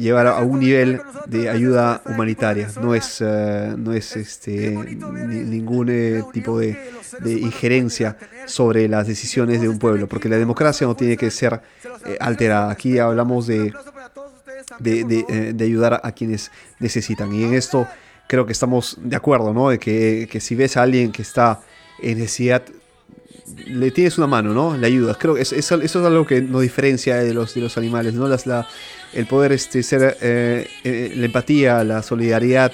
llevar 0.00 0.26
a 0.26 0.40
un 0.40 0.58
nivel 0.58 1.00
de 1.26 1.48
ayuda 1.48 2.02
humanitaria. 2.04 2.68
No 2.80 2.96
es, 2.96 3.18
eh, 3.20 3.74
no 3.76 3.92
es 3.92 4.16
este, 4.16 4.70
ni- 4.70 5.44
ningún 5.44 5.88
eh, 5.88 6.24
tipo 6.32 6.58
de, 6.58 6.76
injerencia 7.24 8.16
sobre 8.46 8.88
las 8.88 9.06
decisiones 9.06 9.60
de 9.60 9.68
un 9.68 9.78
pueblo, 9.78 10.08
porque 10.08 10.28
la 10.28 10.36
democracia 10.36 10.84
no 10.84 10.96
tiene 10.96 11.16
que 11.16 11.30
ser 11.30 11.60
alterada. 12.18 12.72
Aquí 12.72 12.98
hablamos 12.98 13.46
de, 13.46 13.72
de, 14.80 15.52
de 15.54 15.64
ayudar 15.64 16.00
a 16.02 16.10
quienes 16.12 16.50
necesitan. 16.80 17.32
Y 17.32 17.44
en 17.44 17.54
esto 17.54 17.86
creo 18.26 18.46
que 18.46 18.52
estamos 18.52 18.98
de 19.00 19.14
acuerdo, 19.14 19.54
¿no? 19.54 19.68
De 19.70 19.78
que, 19.78 20.28
que 20.30 20.40
si 20.40 20.56
ves 20.56 20.76
a 20.76 20.82
alguien 20.82 21.12
que 21.12 21.22
está 21.22 21.60
en 22.02 22.18
necesidad, 22.18 22.62
le 23.66 23.90
tienes 23.90 24.16
una 24.18 24.26
mano, 24.26 24.52
¿no? 24.54 24.76
Le 24.76 24.86
ayudas. 24.86 25.16
Creo 25.18 25.34
que 25.34 25.42
es- 25.42 25.52
eso, 25.52 25.80
es 25.80 25.94
algo 25.96 26.26
que 26.26 26.40
nos 26.40 26.62
diferencia 26.62 27.16
de 27.16 27.34
los, 27.34 27.54
de 27.54 27.60
los 27.60 27.76
animales, 27.76 28.14
¿no? 28.14 28.26
Las, 28.28 28.46
la, 28.46 28.66
el 29.12 29.26
poder 29.26 29.52
este, 29.52 29.82
ser, 29.82 30.16
eh, 30.20 30.66
eh, 30.84 31.12
la 31.16 31.26
empatía, 31.26 31.84
la 31.84 32.02
solidaridad, 32.02 32.72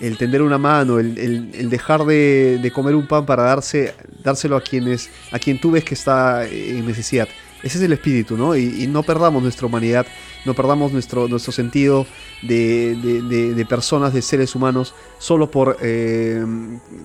el 0.00 0.16
tender 0.18 0.42
una 0.42 0.58
mano, 0.58 0.98
el, 0.98 1.18
el- 1.18 1.50
el 1.54 1.70
dejar 1.70 2.04
de, 2.04 2.58
de 2.62 2.70
comer 2.70 2.94
un 2.94 3.06
pan 3.06 3.26
para 3.26 3.42
darse, 3.44 3.94
dárselo 4.22 4.56
a 4.56 4.60
quienes, 4.62 5.10
a 5.32 5.38
quien 5.38 5.60
tú 5.60 5.70
ves 5.72 5.84
que 5.84 5.94
está 5.94 6.46
en 6.48 6.86
necesidad. 6.86 7.28
Ese 7.64 7.78
es 7.78 7.84
el 7.84 7.92
espíritu, 7.94 8.36
¿no? 8.36 8.54
Y, 8.54 8.86
no 8.88 9.02
perdamos 9.02 9.42
nuestra 9.42 9.66
humanidad, 9.66 10.06
no 10.44 10.52
perdamos 10.52 10.92
nuestro, 10.92 11.28
sentido 11.50 12.06
de, 12.42 12.94
de- 12.94 13.54
personas, 13.64 14.12
de 14.12 14.20
seres 14.20 14.54
humanos, 14.54 14.94
solo 15.18 15.50
por 15.50 15.78
eh, 15.80 16.44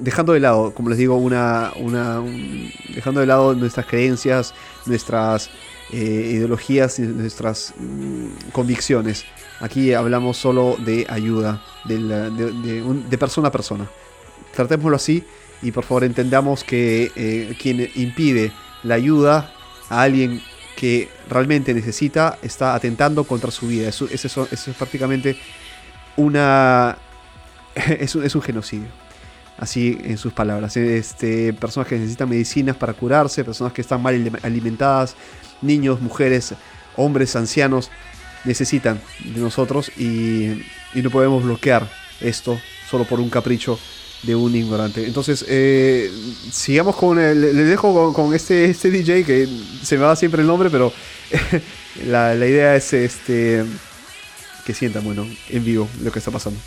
dejando 0.02 0.34
de 0.34 0.42
lado, 0.42 0.74
como 0.74 0.90
les 0.90 0.98
digo, 0.98 1.16
una, 1.16 1.72
una 1.78 2.20
un- 2.20 2.70
dejando 2.94 3.22
de 3.22 3.28
lado 3.28 3.56
nuestras 3.56 3.86
creencias, 3.86 4.54
nuestras 4.86 5.50
eh, 5.94 6.32
ideologías 6.34 7.00
y 7.00 7.04
nuestras 7.04 7.74
mm, 7.80 8.50
convicciones. 8.52 9.24
Aquí 9.62 9.94
hablamos 9.94 10.36
solo 10.36 10.76
de 10.78 11.06
ayuda, 11.10 11.64
de 11.86 13.18
persona 13.18 13.48
a 13.48 13.52
persona. 13.52 13.90
Tratémoslo 14.54 14.98
así 14.98 15.24
y 15.62 15.72
por 15.72 15.86
favor 15.86 16.04
entendamos 16.04 16.66
que 16.66 17.12
eh, 17.16 17.56
quien 17.62 17.90
impide 17.96 18.52
la 18.84 18.96
ayuda 18.96 19.54
a 19.90 20.02
alguien 20.04 20.42
que 20.80 21.10
realmente 21.28 21.74
necesita 21.74 22.38
está 22.42 22.74
atentando 22.74 23.26
contra 23.26 23.52
su 23.52 23.68
vida. 23.68 23.90
Eso, 23.90 24.08
es 24.10 24.70
prácticamente 24.78 25.38
una... 26.16 26.98
Es 28.00 28.16
un, 28.16 28.42
genocidio. 28.42 28.88
Así 29.58 29.98
en 30.06 30.18
sus 30.18 30.32
palabras. 30.32 30.78
Este, 30.78 31.52
personas 31.54 31.88
que 31.88 31.96
necesitan 31.96 32.30
medicinas 32.30 32.78
para 32.78 32.94
curarse, 32.94 33.44
personas 33.44 33.74
que 33.74 33.82
están 33.82 34.02
mal 34.02 34.16
ali- 34.16 34.32
alimentadas, 34.42 35.16
niños, 35.62 36.00
mujeres, 36.00 36.54
hombres, 36.96 37.36
ancianos, 37.36 37.92
necesitan 38.46 39.02
de 39.24 39.42
nosotros 39.42 39.92
y, 39.98 40.64
y 40.94 41.02
no 41.04 41.10
podemos 41.10 41.44
bloquear 41.44 41.90
esto 42.22 42.58
solo 42.90 43.04
por 43.04 43.20
un 43.20 43.30
capricho 43.30 43.78
de 44.24 44.36
un 44.36 44.56
ignorante. 44.56 45.06
Entonces, 45.06 45.46
eh, 45.48 46.12
sigamos 46.52 46.96
con 46.96 47.20
el. 47.20 47.42
Le 47.42 47.64
dejo 47.64 48.14
con, 48.14 48.34
este, 48.34 48.66
este 48.66 48.92
DJ 48.92 49.24
que 49.24 49.48
se 49.84 49.98
me 49.98 50.04
va 50.04 50.16
siempre 50.16 50.42
el 50.42 50.48
nombre, 50.48 50.70
pero 50.70 50.92
la, 52.06 52.36
la 52.36 52.48
idea 52.48 52.76
es 52.76 52.94
este 52.94 53.64
que 54.66 54.74
sientan, 54.74 55.04
bueno, 55.04 55.28
en 55.50 55.64
vivo 55.64 55.88
lo 56.04 56.12
que 56.12 56.20
está 56.20 56.32
pasando. 56.32 56.60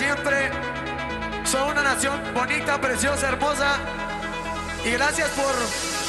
Siempre. 0.00 0.50
Son 1.44 1.68
una 1.68 1.82
nación 1.82 2.14
bonita, 2.34 2.80
preciosa, 2.80 3.28
hermosa. 3.28 3.76
Y 4.86 4.90
gracias 4.92 5.28
por, 5.30 5.52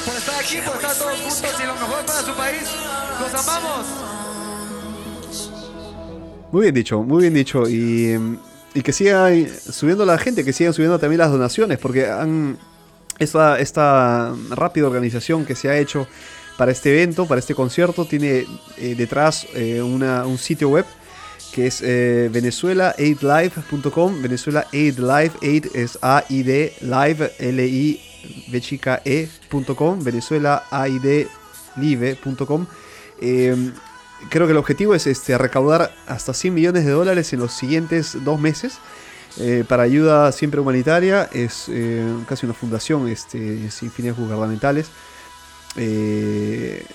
por 0.06 0.16
estar 0.16 0.36
aquí, 0.40 0.58
por 0.66 0.76
estar 0.76 0.96
todos 0.96 1.20
juntos 1.20 1.54
y 1.62 1.66
lo 1.66 1.74
mejor 1.74 2.06
para 2.06 2.22
su 2.22 2.34
país. 2.34 2.64
Los 3.20 3.48
amamos. 3.48 3.86
Muy 6.52 6.62
bien 6.64 6.74
dicho, 6.76 7.04
muy 7.04 7.22
bien 7.24 7.34
dicho. 7.34 7.68
Y, 7.68 8.18
y 8.74 8.82
que 8.82 8.94
siga 8.94 9.28
subiendo 9.72 10.06
la 10.06 10.18
gente, 10.18 10.46
que 10.46 10.54
sigan 10.54 10.74
subiendo 10.74 10.98
también 11.00 11.20
las 11.20 11.32
donaciones, 11.32 11.78
porque 11.80 12.10
esta, 13.20 13.60
esta 13.60 14.34
rápida 14.52 14.88
organización 14.88 15.46
que 15.46 15.56
se 15.56 15.70
ha 15.70 15.78
hecho 15.78 16.08
para 16.58 16.72
este 16.72 16.92
evento, 16.94 17.26
para 17.26 17.40
este 17.40 17.56
concierto, 17.56 18.06
tiene 18.06 18.46
eh, 18.78 18.96
detrás 18.96 19.48
eh, 19.54 19.82
una- 19.82 20.26
un 20.26 20.38
sitio 20.38 20.70
web 20.70 20.86
que 21.52 21.68
es 21.68 21.82
eh, 21.82 22.30
venezuelaaidlive.com. 22.32 24.22
Venezuela 24.22 24.68
Aid 24.74 25.00
Live, 25.00 25.32
Aid 25.42 25.66
es 25.74 25.98
A-I-D, 26.02 26.76
Live, 26.82 27.34
L-I, 27.40 28.02
V 28.50 28.62
chica 28.62 29.02
E.com. 29.06 30.04
Venezuelaaidlive.com. 30.04 32.66
Eh, 33.22 33.72
creo 34.30 34.48
que 34.48 34.52
el 34.52 34.58
objetivo 34.58 34.96
es 34.96 35.08
este, 35.08 35.38
recaudar 35.38 35.94
hasta 36.08 36.34
100 36.34 36.54
millones 36.54 36.86
de 36.86 36.92
dólares 36.92 37.34
en 37.34 37.40
los 37.40 37.54
siguientes 37.54 38.18
dos 38.24 38.40
meses. 38.40 38.78
eh, 39.38 39.64
para 39.68 39.84
ayuda 39.84 40.32
siempre 40.34 40.60
humanitaria, 40.60 41.30
es 41.32 41.68
eh, 41.70 42.04
casi 42.28 42.46
una 42.46 42.54
fundación 42.54 43.08
este, 43.08 43.72
sin 43.72 43.90
fines 43.90 44.18
gubernamentales. 44.18 44.88
Eh, 45.78 46.86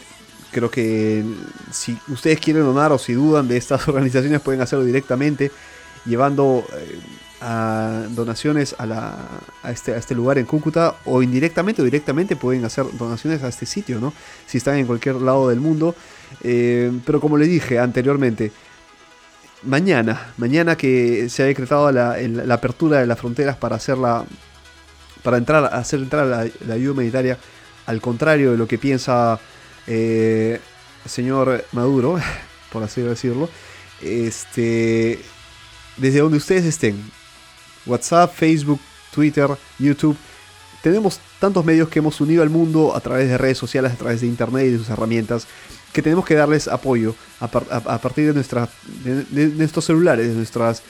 creo 0.57 0.71
que 0.71 1.23
si 1.71 1.99
ustedes 2.09 2.41
quieren 2.41 2.63
donar 2.63 2.91
o 2.91 2.97
si 2.99 3.13
dudan 3.13 3.47
de 3.47 3.59
estas 3.59 3.87
organizaciones 3.93 4.41
pueden 4.41 4.63
hacerlo 4.63 4.87
directamente 4.87 5.51
llevando 6.07 6.65
eh, 6.73 8.07
donaciones 8.09 8.75
a, 8.79 8.87
la- 8.87 9.29
este, 9.69 9.93
a 9.93 9.99
este 9.99 10.15
lugar 10.15 10.39
en 10.39 10.47
Cúcuta 10.47 10.95
o 11.05 11.23
indirectamente 11.23 11.83
o 11.83 11.85
directamente 11.85 12.37
pueden 12.37 12.65
hacer 12.65 12.87
donaciones 12.97 13.43
a 13.43 13.49
este 13.49 13.67
sitio, 13.67 14.01
¿no? 14.01 14.15
Si 14.47 14.57
están 14.57 14.77
en 14.79 14.87
cualquier 14.87 15.17
lado 15.17 15.51
del 15.51 15.61
mundo. 15.61 15.95
Eh, 16.43 16.91
pero 17.05 17.21
como 17.21 17.37
les 17.37 17.49
dije 17.49 17.79
anteriormente, 17.79 18.51
mañana, 19.63 20.33
mañana 20.39 20.75
que 20.75 21.29
se 21.29 21.43
ha 21.43 21.47
decretado 21.47 21.93
la, 21.93 22.17
apertura 22.55 23.01
de 23.01 23.07
las 23.07 23.19
fronteras 23.19 23.57
para 23.57 23.77
hacer 23.77 23.99
la, 23.99 24.25
para 25.23 25.37
entrar, 25.37 25.67
hacer 25.75 26.01
entrar 26.01 26.27
la 26.67 26.75
ayuda 26.75 26.93
humanitaria, 26.93 27.37
al 27.85 28.01
contrario 28.01 28.53
de 28.53 28.57
lo 28.57 28.67
que 28.67 28.79
piensa 28.79 29.39
eh, 29.87 30.61
señor 31.07 31.65
Maduro, 31.73 32.19
por 32.73 32.83
así 32.83 33.01
decirlo, 33.01 33.49
este, 34.03 35.19
desde 35.97 36.21
donde 36.21 36.39
ustedes 36.39 36.65
estén, 36.65 37.11
WhatsApp, 37.87 38.35
Facebook, 38.35 38.81
Twitter, 39.15 39.49
YouTube, 39.79 40.17
tenemos 40.83 41.21
tantos 41.41 41.65
medios 41.65 41.89
que 41.89 41.99
hemos 42.01 42.21
unido 42.21 42.43
al 42.43 42.51
mundo 42.51 42.95
a 42.95 43.01
través 43.01 43.29
de 43.29 43.39
redes 43.39 43.59
sociales, 43.59 43.93
a 43.93 43.97
través 43.97 44.21
de 44.21 44.27
internet 44.27 44.67
y 44.67 44.71
de 44.73 44.79
sus 44.79 44.89
herramientas, 44.91 45.47
que 45.93 46.03
tenemos 46.03 46.25
que 46.25 46.35
darles 46.35 46.69
apoyo 46.69 47.15
a, 47.41 47.49
par- 47.49 47.67
a- 47.71 47.95
a 47.95 47.99
partir 48.01 48.27
de, 48.27 48.35
nuestra, 48.35 48.69
de 49.05 49.47
nuestros 49.49 49.85
celulares, 49.85 50.29
de, 50.29 50.35
nuestras, 50.35 50.83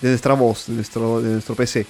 de 0.00 0.10
nuestra 0.10 0.34
voz, 0.34 0.66
de 0.66 0.74
nuestro, 0.74 1.22
de 1.22 1.30
nuestro 1.32 1.54
PC. 1.54 1.86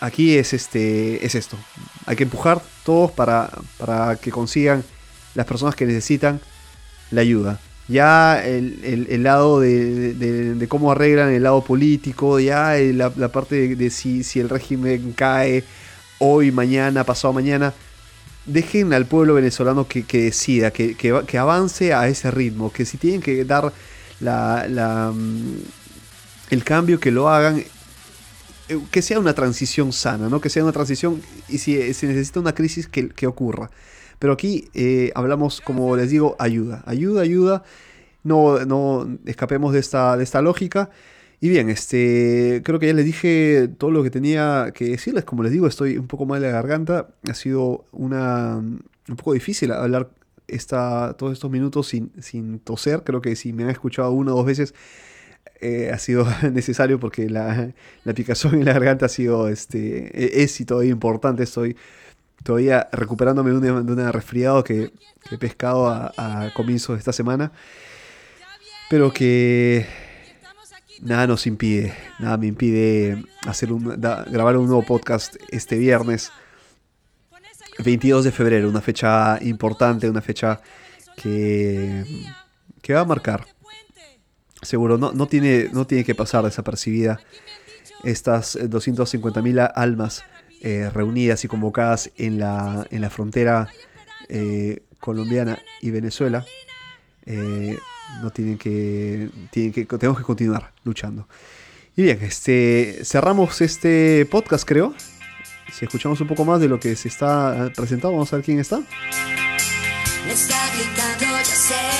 Aquí 0.00 0.36
es, 0.38 0.54
este, 0.54 1.24
es 1.24 1.34
esto. 1.34 1.58
Hay 2.06 2.16
que 2.16 2.22
empujar 2.24 2.62
todos 2.84 3.10
para, 3.12 3.50
para 3.76 4.16
que 4.16 4.30
consigan 4.30 4.82
las 5.34 5.46
personas 5.46 5.74
que 5.74 5.86
necesitan 5.86 6.40
la 7.10 7.22
ayuda. 7.22 7.60
Ya 7.88 8.44
el, 8.44 8.80
el- 8.84 9.06
lado 9.24 9.60
de, 9.60 10.14
de- 10.14 10.68
cómo 10.68 10.92
arreglan 10.92 11.30
el 11.32 11.42
lado 11.42 11.64
político, 11.64 12.38
ya 12.40 12.74
la, 12.78 13.10
parte 13.32 13.74
de, 13.76 13.90
si, 13.90 14.22
si 14.24 14.40
el 14.40 14.48
régimen 14.48 15.12
cae 15.12 15.64
hoy, 16.18 16.52
mañana, 16.52 17.04
pasado 17.04 17.32
mañana, 17.34 17.74
dejen 18.46 18.92
al 18.92 19.06
pueblo 19.06 19.34
venezolano 19.34 19.88
que, 19.88 20.04
que 20.04 20.22
decida, 20.24 20.70
que, 20.72 20.96
que 20.96 21.12
va- 21.12 21.26
que 21.26 21.38
avance 21.38 21.94
a 21.94 22.08
ese 22.08 22.30
ritmo, 22.30 22.72
que 22.72 22.84
si 22.86 22.98
tienen 22.98 23.20
que 23.22 23.44
dar 23.44 23.72
la, 24.20 24.66
mm, 25.14 25.56
el 26.50 26.64
cambio, 26.64 27.00
que 27.00 27.10
lo 27.10 27.28
hagan, 27.28 27.64
eh, 28.68 28.78
que 28.90 29.02
sea 29.02 29.18
una 29.18 29.34
transición 29.34 29.92
sana, 29.92 30.28
¿no? 30.28 30.40
Que 30.40 30.50
sea 30.50 30.62
una 30.62 30.72
transición 30.72 31.22
y 31.48 31.58
si 31.58 31.92
se 31.94 32.06
necesita 32.06 32.40
una 32.40 32.54
crisis 32.54 32.86
que, 32.88 33.08
que 33.08 33.26
ocurra. 33.26 33.70
Pero 34.20 34.34
aquí 34.34 34.68
eh, 34.74 35.10
hablamos, 35.16 35.60
como 35.60 35.96
les 35.96 36.10
digo, 36.10 36.36
ayuda, 36.38 36.84
ayuda, 36.86 37.22
ayuda. 37.22 37.64
No, 38.22 38.64
no 38.66 39.18
escapemos 39.26 39.72
de 39.72 39.80
esta, 39.80 40.16
de 40.16 40.24
esta 40.24 40.42
lógica. 40.42 40.90
Y 41.40 41.48
bien, 41.48 41.70
este, 41.70 42.60
creo 42.64 42.78
que 42.78 42.86
ya 42.88 42.92
les 42.92 43.06
dije 43.06 43.68
todo 43.78 43.90
lo 43.90 44.02
que 44.02 44.10
tenía 44.10 44.72
que 44.74 44.90
decirles. 44.90 45.24
Como 45.24 45.42
les 45.42 45.52
digo, 45.52 45.66
estoy 45.66 45.96
un 45.98 46.06
poco 46.06 46.26
mal 46.26 46.40
de 46.42 46.48
la 46.48 46.52
garganta. 46.52 47.08
Ha 47.28 47.34
sido 47.34 47.86
una, 47.92 48.56
un 48.58 49.16
poco 49.16 49.32
difícil 49.32 49.72
hablar 49.72 50.10
esta, 50.48 51.14
todos 51.18 51.32
estos 51.32 51.50
minutos 51.50 51.88
sin, 51.88 52.12
sin 52.20 52.60
toser. 52.60 53.02
Creo 53.04 53.22
que 53.22 53.36
si 53.36 53.54
me 53.54 53.64
han 53.64 53.70
escuchado 53.70 54.12
una 54.12 54.32
o 54.34 54.36
dos 54.36 54.46
veces 54.46 54.74
eh, 55.60 55.90
ha 55.92 55.98
sido 55.98 56.26
necesario 56.52 56.98
porque 57.00 57.28
la, 57.28 57.72
la 58.04 58.14
picazón 58.14 58.54
en 58.56 58.64
la 58.66 58.72
garganta 58.74 59.06
ha 59.06 59.08
sido 59.08 59.48
este, 59.48 60.40
e- 60.40 60.42
es 60.42 60.60
y 60.60 60.64
todavía 60.64 60.90
importante. 60.92 61.42
Estoy 61.42 61.76
todavía 62.42 62.88
recuperándome 62.92 63.50
de 63.50 63.56
una, 63.56 63.82
de 63.82 63.92
una 63.92 64.12
resfriado 64.12 64.64
que, 64.64 64.92
he 65.30 65.38
pescado 65.38 65.88
a, 65.88 66.50
comienzos 66.54 66.96
de 66.96 66.98
esta 66.98 67.12
semana. 67.12 67.52
Pero 68.88 69.12
que 69.12 69.86
nada 71.02 71.26
nos 71.26 71.46
impide, 71.46 71.94
nada 72.18 72.36
me 72.36 72.46
impide 72.46 73.24
hacer 73.46 73.72
un, 73.72 73.84
grabar 74.00 74.56
un 74.56 74.66
nuevo 74.66 74.82
podcast 74.82 75.36
este 75.50 75.78
viernes 75.78 76.32
22 77.84 78.24
de 78.24 78.32
febrero, 78.32 78.68
una 78.68 78.80
fecha 78.80 79.38
importante, 79.42 80.10
una 80.10 80.20
fecha 80.20 80.60
que, 81.16 82.04
que 82.82 82.94
va 82.94 83.00
a 83.00 83.04
marcar. 83.04 83.46
Seguro, 84.62 84.98
no, 84.98 85.12
no, 85.12 85.26
tiene, 85.26 85.68
no 85.72 85.86
tiene 85.86 86.04
que 86.04 86.14
pasar 86.14 86.44
desapercibida 86.44 87.20
estas 88.04 88.58
250.000 88.58 89.72
almas 89.74 90.24
eh, 90.60 90.90
reunidas 90.92 91.44
y 91.44 91.48
convocadas 91.48 92.10
en 92.16 92.38
la, 92.38 92.86
en 92.90 93.00
la 93.00 93.10
frontera 93.10 93.68
eh, 94.28 94.82
colombiana 94.98 95.58
y 95.80 95.90
Venezuela. 95.90 96.44
eh, 97.26 97.78
no 98.22 98.30
tienen 98.30 98.58
que, 98.58 99.30
tienen 99.50 99.72
que, 99.72 99.84
tenemos 99.84 100.18
que 100.18 100.24
continuar 100.24 100.72
luchando. 100.84 101.28
Y 101.96 102.02
bien, 102.02 102.18
este, 102.22 103.00
cerramos 103.04 103.60
este 103.60 104.26
podcast, 104.30 104.66
creo. 104.66 104.94
Si 105.72 105.84
escuchamos 105.84 106.20
un 106.20 106.26
poco 106.26 106.44
más 106.44 106.60
de 106.60 106.68
lo 106.68 106.80
que 106.80 106.96
se 106.96 107.08
está 107.08 107.70
presentando, 107.76 108.12
vamos 108.12 108.32
a 108.32 108.36
ver 108.36 108.44
quién 108.44 108.58
está. 108.58 108.78
Me 110.26 110.32
está 110.32 110.56
gritando, 110.74 111.24
ya 111.38 111.44
sé 111.44 111.99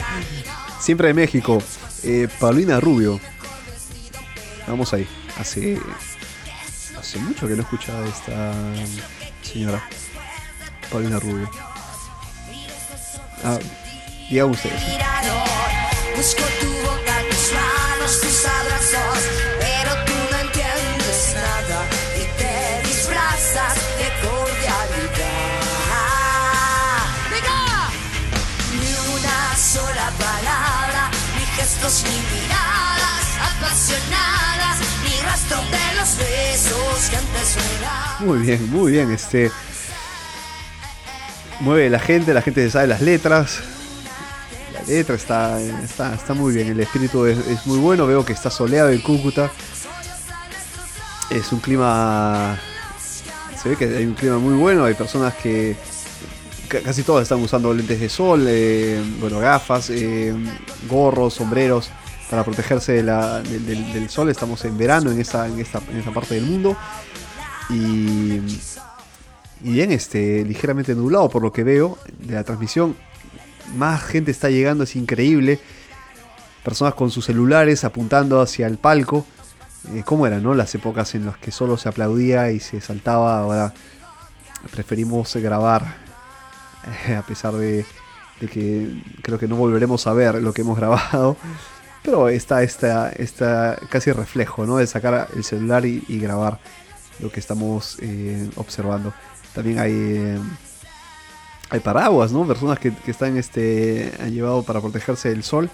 Siempre 0.80 1.08
de 1.08 1.14
México, 1.14 1.62
eh, 2.02 2.28
Paulina 2.40 2.80
Rubio. 2.80 3.20
Vamos 4.66 4.92
ahí. 4.92 5.06
Hace, 5.38 5.78
hace 6.98 7.18
mucho 7.18 7.48
que 7.48 7.54
no 7.54 7.62
escuchaba 7.62 8.04
a 8.04 8.08
esta 8.08 8.52
señora. 9.42 9.82
Paulina 10.90 11.18
Rubio. 11.18 11.50
Ah, 13.44 13.58
ustedes. 14.50 14.82
Muy 38.20 38.38
bien, 38.38 38.70
muy 38.70 38.92
bien. 38.92 39.10
Este. 39.10 39.50
Mueve 41.60 41.90
la 41.90 41.98
gente, 41.98 42.32
la 42.32 42.42
gente 42.42 42.70
sabe 42.70 42.86
las 42.86 43.02
letras. 43.02 43.60
La 44.72 44.82
letra 44.82 45.14
está, 45.14 45.60
está, 45.60 46.14
está 46.14 46.34
muy 46.34 46.54
bien, 46.54 46.68
el 46.68 46.80
espíritu 46.80 47.26
es, 47.26 47.38
es 47.46 47.66
muy 47.66 47.78
bueno. 47.78 48.06
Veo 48.06 48.24
que 48.24 48.32
está 48.32 48.50
soleado 48.50 48.90
en 48.90 49.00
Cúcuta. 49.00 49.50
Es 51.30 51.52
un 51.52 51.60
clima. 51.60 52.58
Se 53.62 53.68
ve 53.68 53.76
que 53.76 53.84
hay 53.84 54.06
un 54.06 54.14
clima 54.14 54.38
muy 54.38 54.54
bueno. 54.54 54.84
Hay 54.84 54.94
personas 54.94 55.34
que. 55.34 55.76
Ca- 56.72 56.80
Casi 56.82 57.02
todas 57.02 57.24
están 57.24 57.40
usando 57.42 57.72
lentes 57.74 58.00
de 58.00 58.08
sol, 58.08 58.46
eh, 58.48 59.00
bueno, 59.20 59.38
gafas, 59.38 59.90
eh, 59.90 60.34
gorros, 60.88 61.34
sombreros 61.34 61.90
para 62.30 62.44
protegerse 62.44 63.02
del 63.02 64.08
sol. 64.08 64.30
Estamos 64.30 64.64
en 64.64 64.78
verano 64.78 65.10
en 65.10 65.20
esta, 65.20 65.46
en 65.46 65.60
esta, 65.60 65.80
en 65.90 65.98
esta 65.98 66.10
parte 66.12 66.34
del 66.34 66.44
mundo. 66.46 66.76
Y, 67.70 68.40
y 69.62 69.72
bien, 69.72 69.92
este, 69.92 70.44
ligeramente 70.44 70.94
nublado 70.94 71.28
por 71.28 71.42
lo 71.42 71.52
que 71.52 71.62
veo 71.62 71.98
de 72.18 72.34
la 72.34 72.44
transmisión. 72.44 72.96
Más 73.76 74.02
gente 74.02 74.30
está 74.30 74.48
llegando, 74.50 74.84
es 74.84 74.96
increíble. 74.96 75.60
Personas 76.64 76.94
con 76.94 77.10
sus 77.10 77.26
celulares 77.26 77.84
apuntando 77.84 78.40
hacia 78.40 78.66
el 78.66 78.78
palco. 78.78 79.26
Eh, 79.94 80.02
¿Cómo 80.04 80.26
eran, 80.26 80.42
no? 80.42 80.54
Las 80.54 80.74
épocas 80.74 81.14
en 81.14 81.26
las 81.26 81.36
que 81.36 81.50
solo 81.52 81.76
se 81.76 81.88
aplaudía 81.88 82.50
y 82.50 82.60
se 82.60 82.80
saltaba. 82.80 83.40
Ahora 83.40 83.74
preferimos 84.70 85.34
grabar. 85.36 85.96
a 87.18 87.22
pesar 87.22 87.54
de, 87.54 87.84
que 88.40 89.02
creo 89.22 89.38
que 89.38 89.46
no 89.46 89.56
volveremos 89.56 90.06
a 90.06 90.12
ver 90.12 90.36
lo 90.42 90.52
que 90.52 90.62
hemos 90.62 90.76
grabado. 90.76 91.36
Pero 92.02 92.28
está 92.28 92.66
casi 93.88 94.10
reflejo, 94.10 94.66
¿no? 94.66 94.78
De 94.78 94.86
sacar 94.88 95.28
el 95.36 95.44
celular 95.44 95.86
y, 95.86 96.04
y 96.08 96.18
grabar 96.18 96.58
lo 97.20 97.30
que 97.30 97.40
estamos 97.40 97.96
eh, 98.00 98.50
observando. 98.56 99.14
También 99.54 99.78
hay, 99.78 99.92
eh, 99.92 100.38
hay 101.70 101.80
paraguas, 101.80 102.32
¿no? 102.32 102.46
Personas 102.46 102.78
que, 102.78 102.92
que 102.92 103.10
están 103.12 103.36
este, 103.36 104.12
han 104.20 104.32
llevado 104.32 104.64
para 104.64 104.80
protegerse 104.80 105.28
del 105.28 105.44
sol 105.44 105.70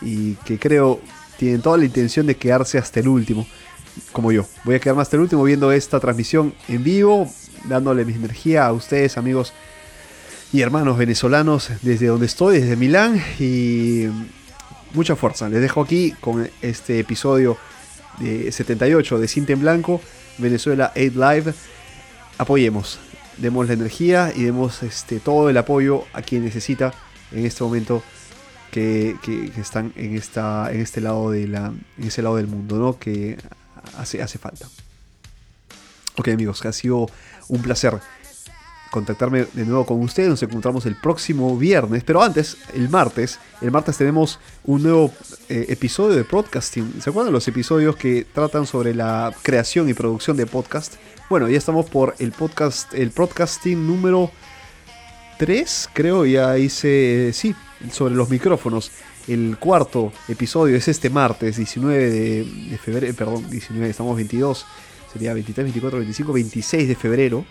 y 0.00 0.34
que 0.36 0.58
creo 0.58 1.00
tienen 1.36 1.60
toda 1.60 1.76
la 1.76 1.84
intención 1.84 2.26
de 2.26 2.36
quedarse 2.36 2.78
hasta 2.78 3.00
el 3.00 3.08
último, 3.08 3.46
como 4.12 4.32
yo. 4.32 4.46
Voy 4.64 4.76
a 4.76 4.80
quedarme 4.80 5.02
hasta 5.02 5.16
el 5.16 5.22
último 5.22 5.44
viendo 5.44 5.70
esta 5.70 6.00
transmisión 6.00 6.54
en 6.68 6.82
vivo, 6.82 7.30
dándole 7.64 8.06
mi 8.06 8.14
energía 8.14 8.66
a 8.66 8.72
ustedes, 8.72 9.18
amigos 9.18 9.52
y 10.52 10.60
hermanos 10.60 10.96
venezolanos, 10.96 11.70
desde 11.82 12.06
donde 12.06 12.26
estoy, 12.26 12.60
desde 12.60 12.76
Milán 12.76 13.22
y 13.38 14.04
mucha 14.94 15.16
fuerza. 15.16 15.48
Les 15.48 15.60
dejo 15.60 15.82
aquí 15.82 16.12
con 16.20 16.48
este 16.62 16.98
episodio 17.00 17.58
de 18.18 18.50
78 18.50 19.18
de 19.18 19.28
Cinta 19.28 19.52
en 19.52 19.60
Blanco, 19.60 20.00
Venezuela 20.38 20.92
8 20.94 21.02
Live. 21.14 21.54
Apoyemos, 22.38 22.98
demos 23.38 23.66
la 23.66 23.74
energía 23.74 24.32
y 24.34 24.44
demos 24.44 24.82
este, 24.82 25.20
todo 25.20 25.50
el 25.50 25.56
apoyo 25.56 26.04
a 26.12 26.22
quien 26.22 26.44
necesita 26.44 26.94
en 27.32 27.44
este 27.44 27.64
momento 27.64 28.02
que, 28.70 29.16
que- 29.22 29.52
están 29.60 29.92
en, 29.96 30.16
esta, 30.16 30.70
en 30.72 30.80
este 30.80 31.00
lado 31.00 31.30
de 31.30 31.48
la, 31.48 31.66
en 31.98 32.04
ese 32.06 32.22
lado 32.22 32.36
del 32.36 32.46
mundo, 32.46 32.76
¿no? 32.78 32.98
Que 32.98 33.36
hace, 33.98 34.22
hace 34.22 34.38
falta. 34.38 34.66
Ok 36.18 36.28
amigos, 36.28 36.64
ha 36.64 36.72
sido 36.72 37.10
un 37.48 37.60
placer 37.62 37.98
contactarme 38.90 39.46
de 39.52 39.64
nuevo 39.64 39.84
con 39.86 40.00
ustedes. 40.00 40.28
Nos 40.28 40.42
encontramos 40.42 40.86
el 40.86 40.96
próximo 40.96 41.56
viernes. 41.56 42.04
Pero 42.04 42.22
antes, 42.22 42.56
el 42.74 42.88
martes. 42.88 43.38
El 43.60 43.70
martes 43.70 43.96
tenemos 43.96 44.38
un 44.64 44.82
nuevo 44.82 45.12
eh, 45.48 45.66
episodio 45.68 46.16
de 46.16 46.24
podcasting. 46.24 47.00
¿Se 47.00 47.10
acuerdan 47.10 47.32
los 47.32 47.46
episodios 47.48 47.96
que 47.96 48.26
tratan 48.32 48.66
sobre 48.66 48.94
la 48.94 49.34
creación 49.42 49.88
y 49.88 49.94
producción 49.94 50.36
de 50.36 50.46
podcast? 50.46 50.94
Bueno, 51.28 51.48
ya 51.48 51.58
estamos 51.58 51.86
por 51.86 52.14
el 52.18 52.32
podcast, 52.32 52.94
el 52.94 53.10
podcasting 53.10 53.86
número 53.86 54.30
3, 55.38 55.90
creo. 55.92 56.24
Ya 56.24 56.56
hice, 56.58 57.32
sí, 57.32 57.54
sobre 57.92 58.14
los 58.14 58.30
micrófonos. 58.30 58.92
El 59.26 59.56
cuarto 59.58 60.12
episodio 60.28 60.76
es 60.76 60.86
este 60.86 61.10
martes, 61.10 61.56
19 61.56 62.10
de, 62.10 62.44
de 62.44 62.78
febrero. 62.78 63.14
Perdón, 63.14 63.50
19, 63.50 63.90
estamos 63.90 64.14
22. 64.16 64.64
Sería 65.12 65.34
23, 65.34 65.64
24, 65.64 65.98
25, 65.98 66.32
26 66.32 66.88
de 66.88 66.94
febrero 66.94 67.44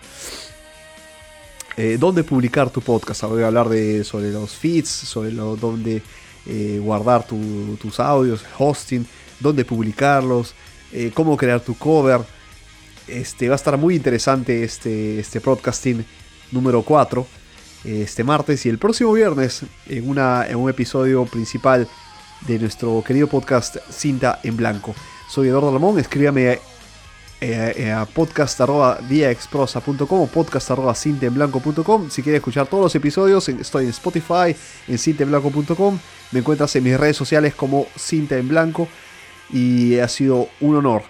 eh, 1.76 1.96
dónde 1.98 2.24
publicar 2.24 2.70
tu 2.70 2.80
podcast. 2.80 3.22
Voy 3.24 3.42
a 3.42 3.48
hablar 3.48 3.68
de, 3.68 4.04
sobre 4.04 4.30
los 4.30 4.52
feeds, 4.54 4.88
sobre 4.88 5.30
dónde 5.30 6.02
eh, 6.46 6.80
guardar 6.82 7.26
tu- 7.26 7.76
tus 7.80 8.00
audios, 8.00 8.44
hosting, 8.58 9.06
dónde 9.40 9.64
publicarlos, 9.64 10.54
eh, 10.92 11.10
cómo 11.14 11.36
crear 11.36 11.60
tu 11.60 11.76
cover. 11.76 12.20
Este, 13.08 13.48
va 13.48 13.54
a 13.54 13.56
estar 13.56 13.76
muy 13.76 13.94
interesante 13.94 14.64
este, 14.64 15.20
este 15.20 15.40
podcasting 15.40 16.04
número 16.52 16.82
4 16.82 17.26
este 17.84 18.24
martes 18.24 18.66
y 18.66 18.68
el 18.68 18.78
próximo 18.78 19.12
viernes 19.12 19.62
en, 19.88 20.08
una, 20.10 20.44
en 20.48 20.56
un 20.56 20.68
episodio 20.68 21.24
principal 21.24 21.86
de 22.48 22.58
nuestro 22.58 23.04
querido 23.06 23.28
podcast 23.28 23.76
Cinta 23.92 24.40
en 24.42 24.56
Blanco. 24.56 24.92
Soy 25.30 25.48
Eduardo 25.48 25.72
Lamón, 25.72 25.96
escríbame 26.00 26.58
eh, 27.40 27.74
eh, 27.76 27.92
a 27.92 28.06
podcast 28.06 28.58
arroba 28.60 28.98
diaexprosa.com 29.08 30.20
o 30.22 30.26
podcast 30.26 30.70
arroba 30.70 30.94
cintaenblanco.com 30.94 32.08
si 32.10 32.22
quieres 32.22 32.38
escuchar 32.40 32.66
todos 32.66 32.84
los 32.84 32.94
episodios 32.94 33.48
estoy 33.48 33.84
en 33.84 33.90
Spotify 33.90 34.56
en 34.88 34.98
cintaenblanco.com 34.98 35.98
me 36.32 36.38
encuentras 36.40 36.74
en 36.76 36.84
mis 36.84 36.98
redes 36.98 37.16
sociales 37.16 37.54
como 37.54 37.86
cinta 37.96 38.36
en 38.38 38.48
blanco 38.48 38.88
y 39.52 39.98
ha 39.98 40.08
sido 40.08 40.48
un 40.60 40.76
honor 40.76 41.02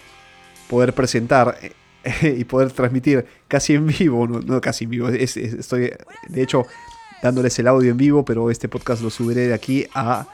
poder 0.69 0.93
presentar 0.93 1.57
eh, 1.61 2.35
y 2.37 2.43
poder 2.43 2.71
transmitir 2.71 3.25
casi 3.47 3.73
en 3.75 3.87
vivo 3.87 4.27
no, 4.27 4.59
casi 4.61 4.83
en 4.83 4.89
vivo 4.89 5.09
es- 5.09 5.37
estoy 5.37 5.91
de 6.27 6.41
hecho 6.41 6.65
dándoles 7.23 7.57
el 7.59 7.67
audio 7.67 7.91
en 7.91 7.97
vivo 7.97 8.25
pero 8.25 8.51
este 8.51 8.67
podcast 8.67 9.01
lo 9.01 9.09
subiré 9.09 9.47
de 9.47 9.53
aquí 9.53 9.87
a 9.93 10.27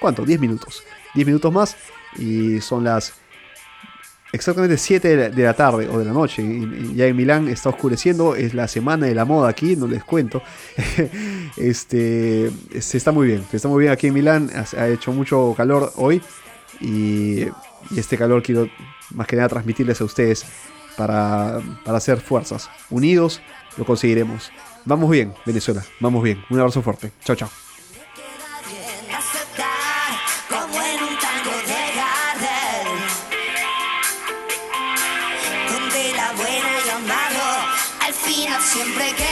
¿cuánto? 0.00 0.24
10 0.24 0.40
minutos. 0.40 0.82
10 1.14 1.26
minutos 1.26 1.52
más 1.52 1.76
y 2.18 2.60
son 2.60 2.84
las 2.84 3.12
exactamente 4.34 4.76
7 4.76 5.08
de 5.08 5.16
la, 5.16 5.28
de 5.34 5.42
la 5.42 5.54
tarde 5.54 5.88
o 5.88 5.98
de 5.98 6.04
la 6.04 6.12
noche. 6.12 6.42
Y- 6.42 6.90
y 6.92 6.94
ya 6.94 7.06
en 7.06 7.16
Milán 7.16 7.48
está 7.48 7.68
oscureciendo, 7.70 8.34
es 8.34 8.52
la 8.54 8.68
semana 8.68 9.06
de 9.06 9.14
la 9.14 9.24
moda 9.24 9.48
aquí, 9.48 9.76
no 9.76 9.86
les 9.86 10.04
cuento. 10.04 10.42
este, 11.56 12.50
se 12.80 12.96
está 12.96 13.12
muy 13.12 13.26
bien, 13.28 13.44
se 13.50 13.56
está 13.56 13.68
muy 13.68 13.80
bien 13.82 13.92
aquí 13.92 14.08
en 14.08 14.14
Milán, 14.14 14.50
ha, 14.54 14.80
ha 14.80 14.88
hecho 14.88 15.12
mucho 15.12 15.54
calor 15.56 15.92
hoy 15.96 16.20
y, 16.80 17.42
y 17.90 17.98
este 17.98 18.16
calor 18.18 18.42
quiero 18.42 18.68
más 19.14 19.26
que 19.26 19.36
nada 19.36 19.48
transmitirles 19.48 20.00
a 20.00 20.04
ustedes 20.04 20.44
para, 20.96 21.60
para 21.84 21.98
hacer 21.98 22.20
fuerzas. 22.20 22.68
Unidos 22.90 23.40
lo 23.76 23.84
conseguiremos. 23.84 24.50
Vamos 24.84 25.10
bien, 25.10 25.32
Venezuela, 25.46 25.82
vamos 26.00 26.22
bien. 26.22 26.42
Un 26.50 26.58
abrazo 26.60 26.82
fuerte. 26.82 27.12
Chao, 27.24 27.36
chao. 27.36 27.63
Siempre 38.74 39.04
quedan 39.12 39.23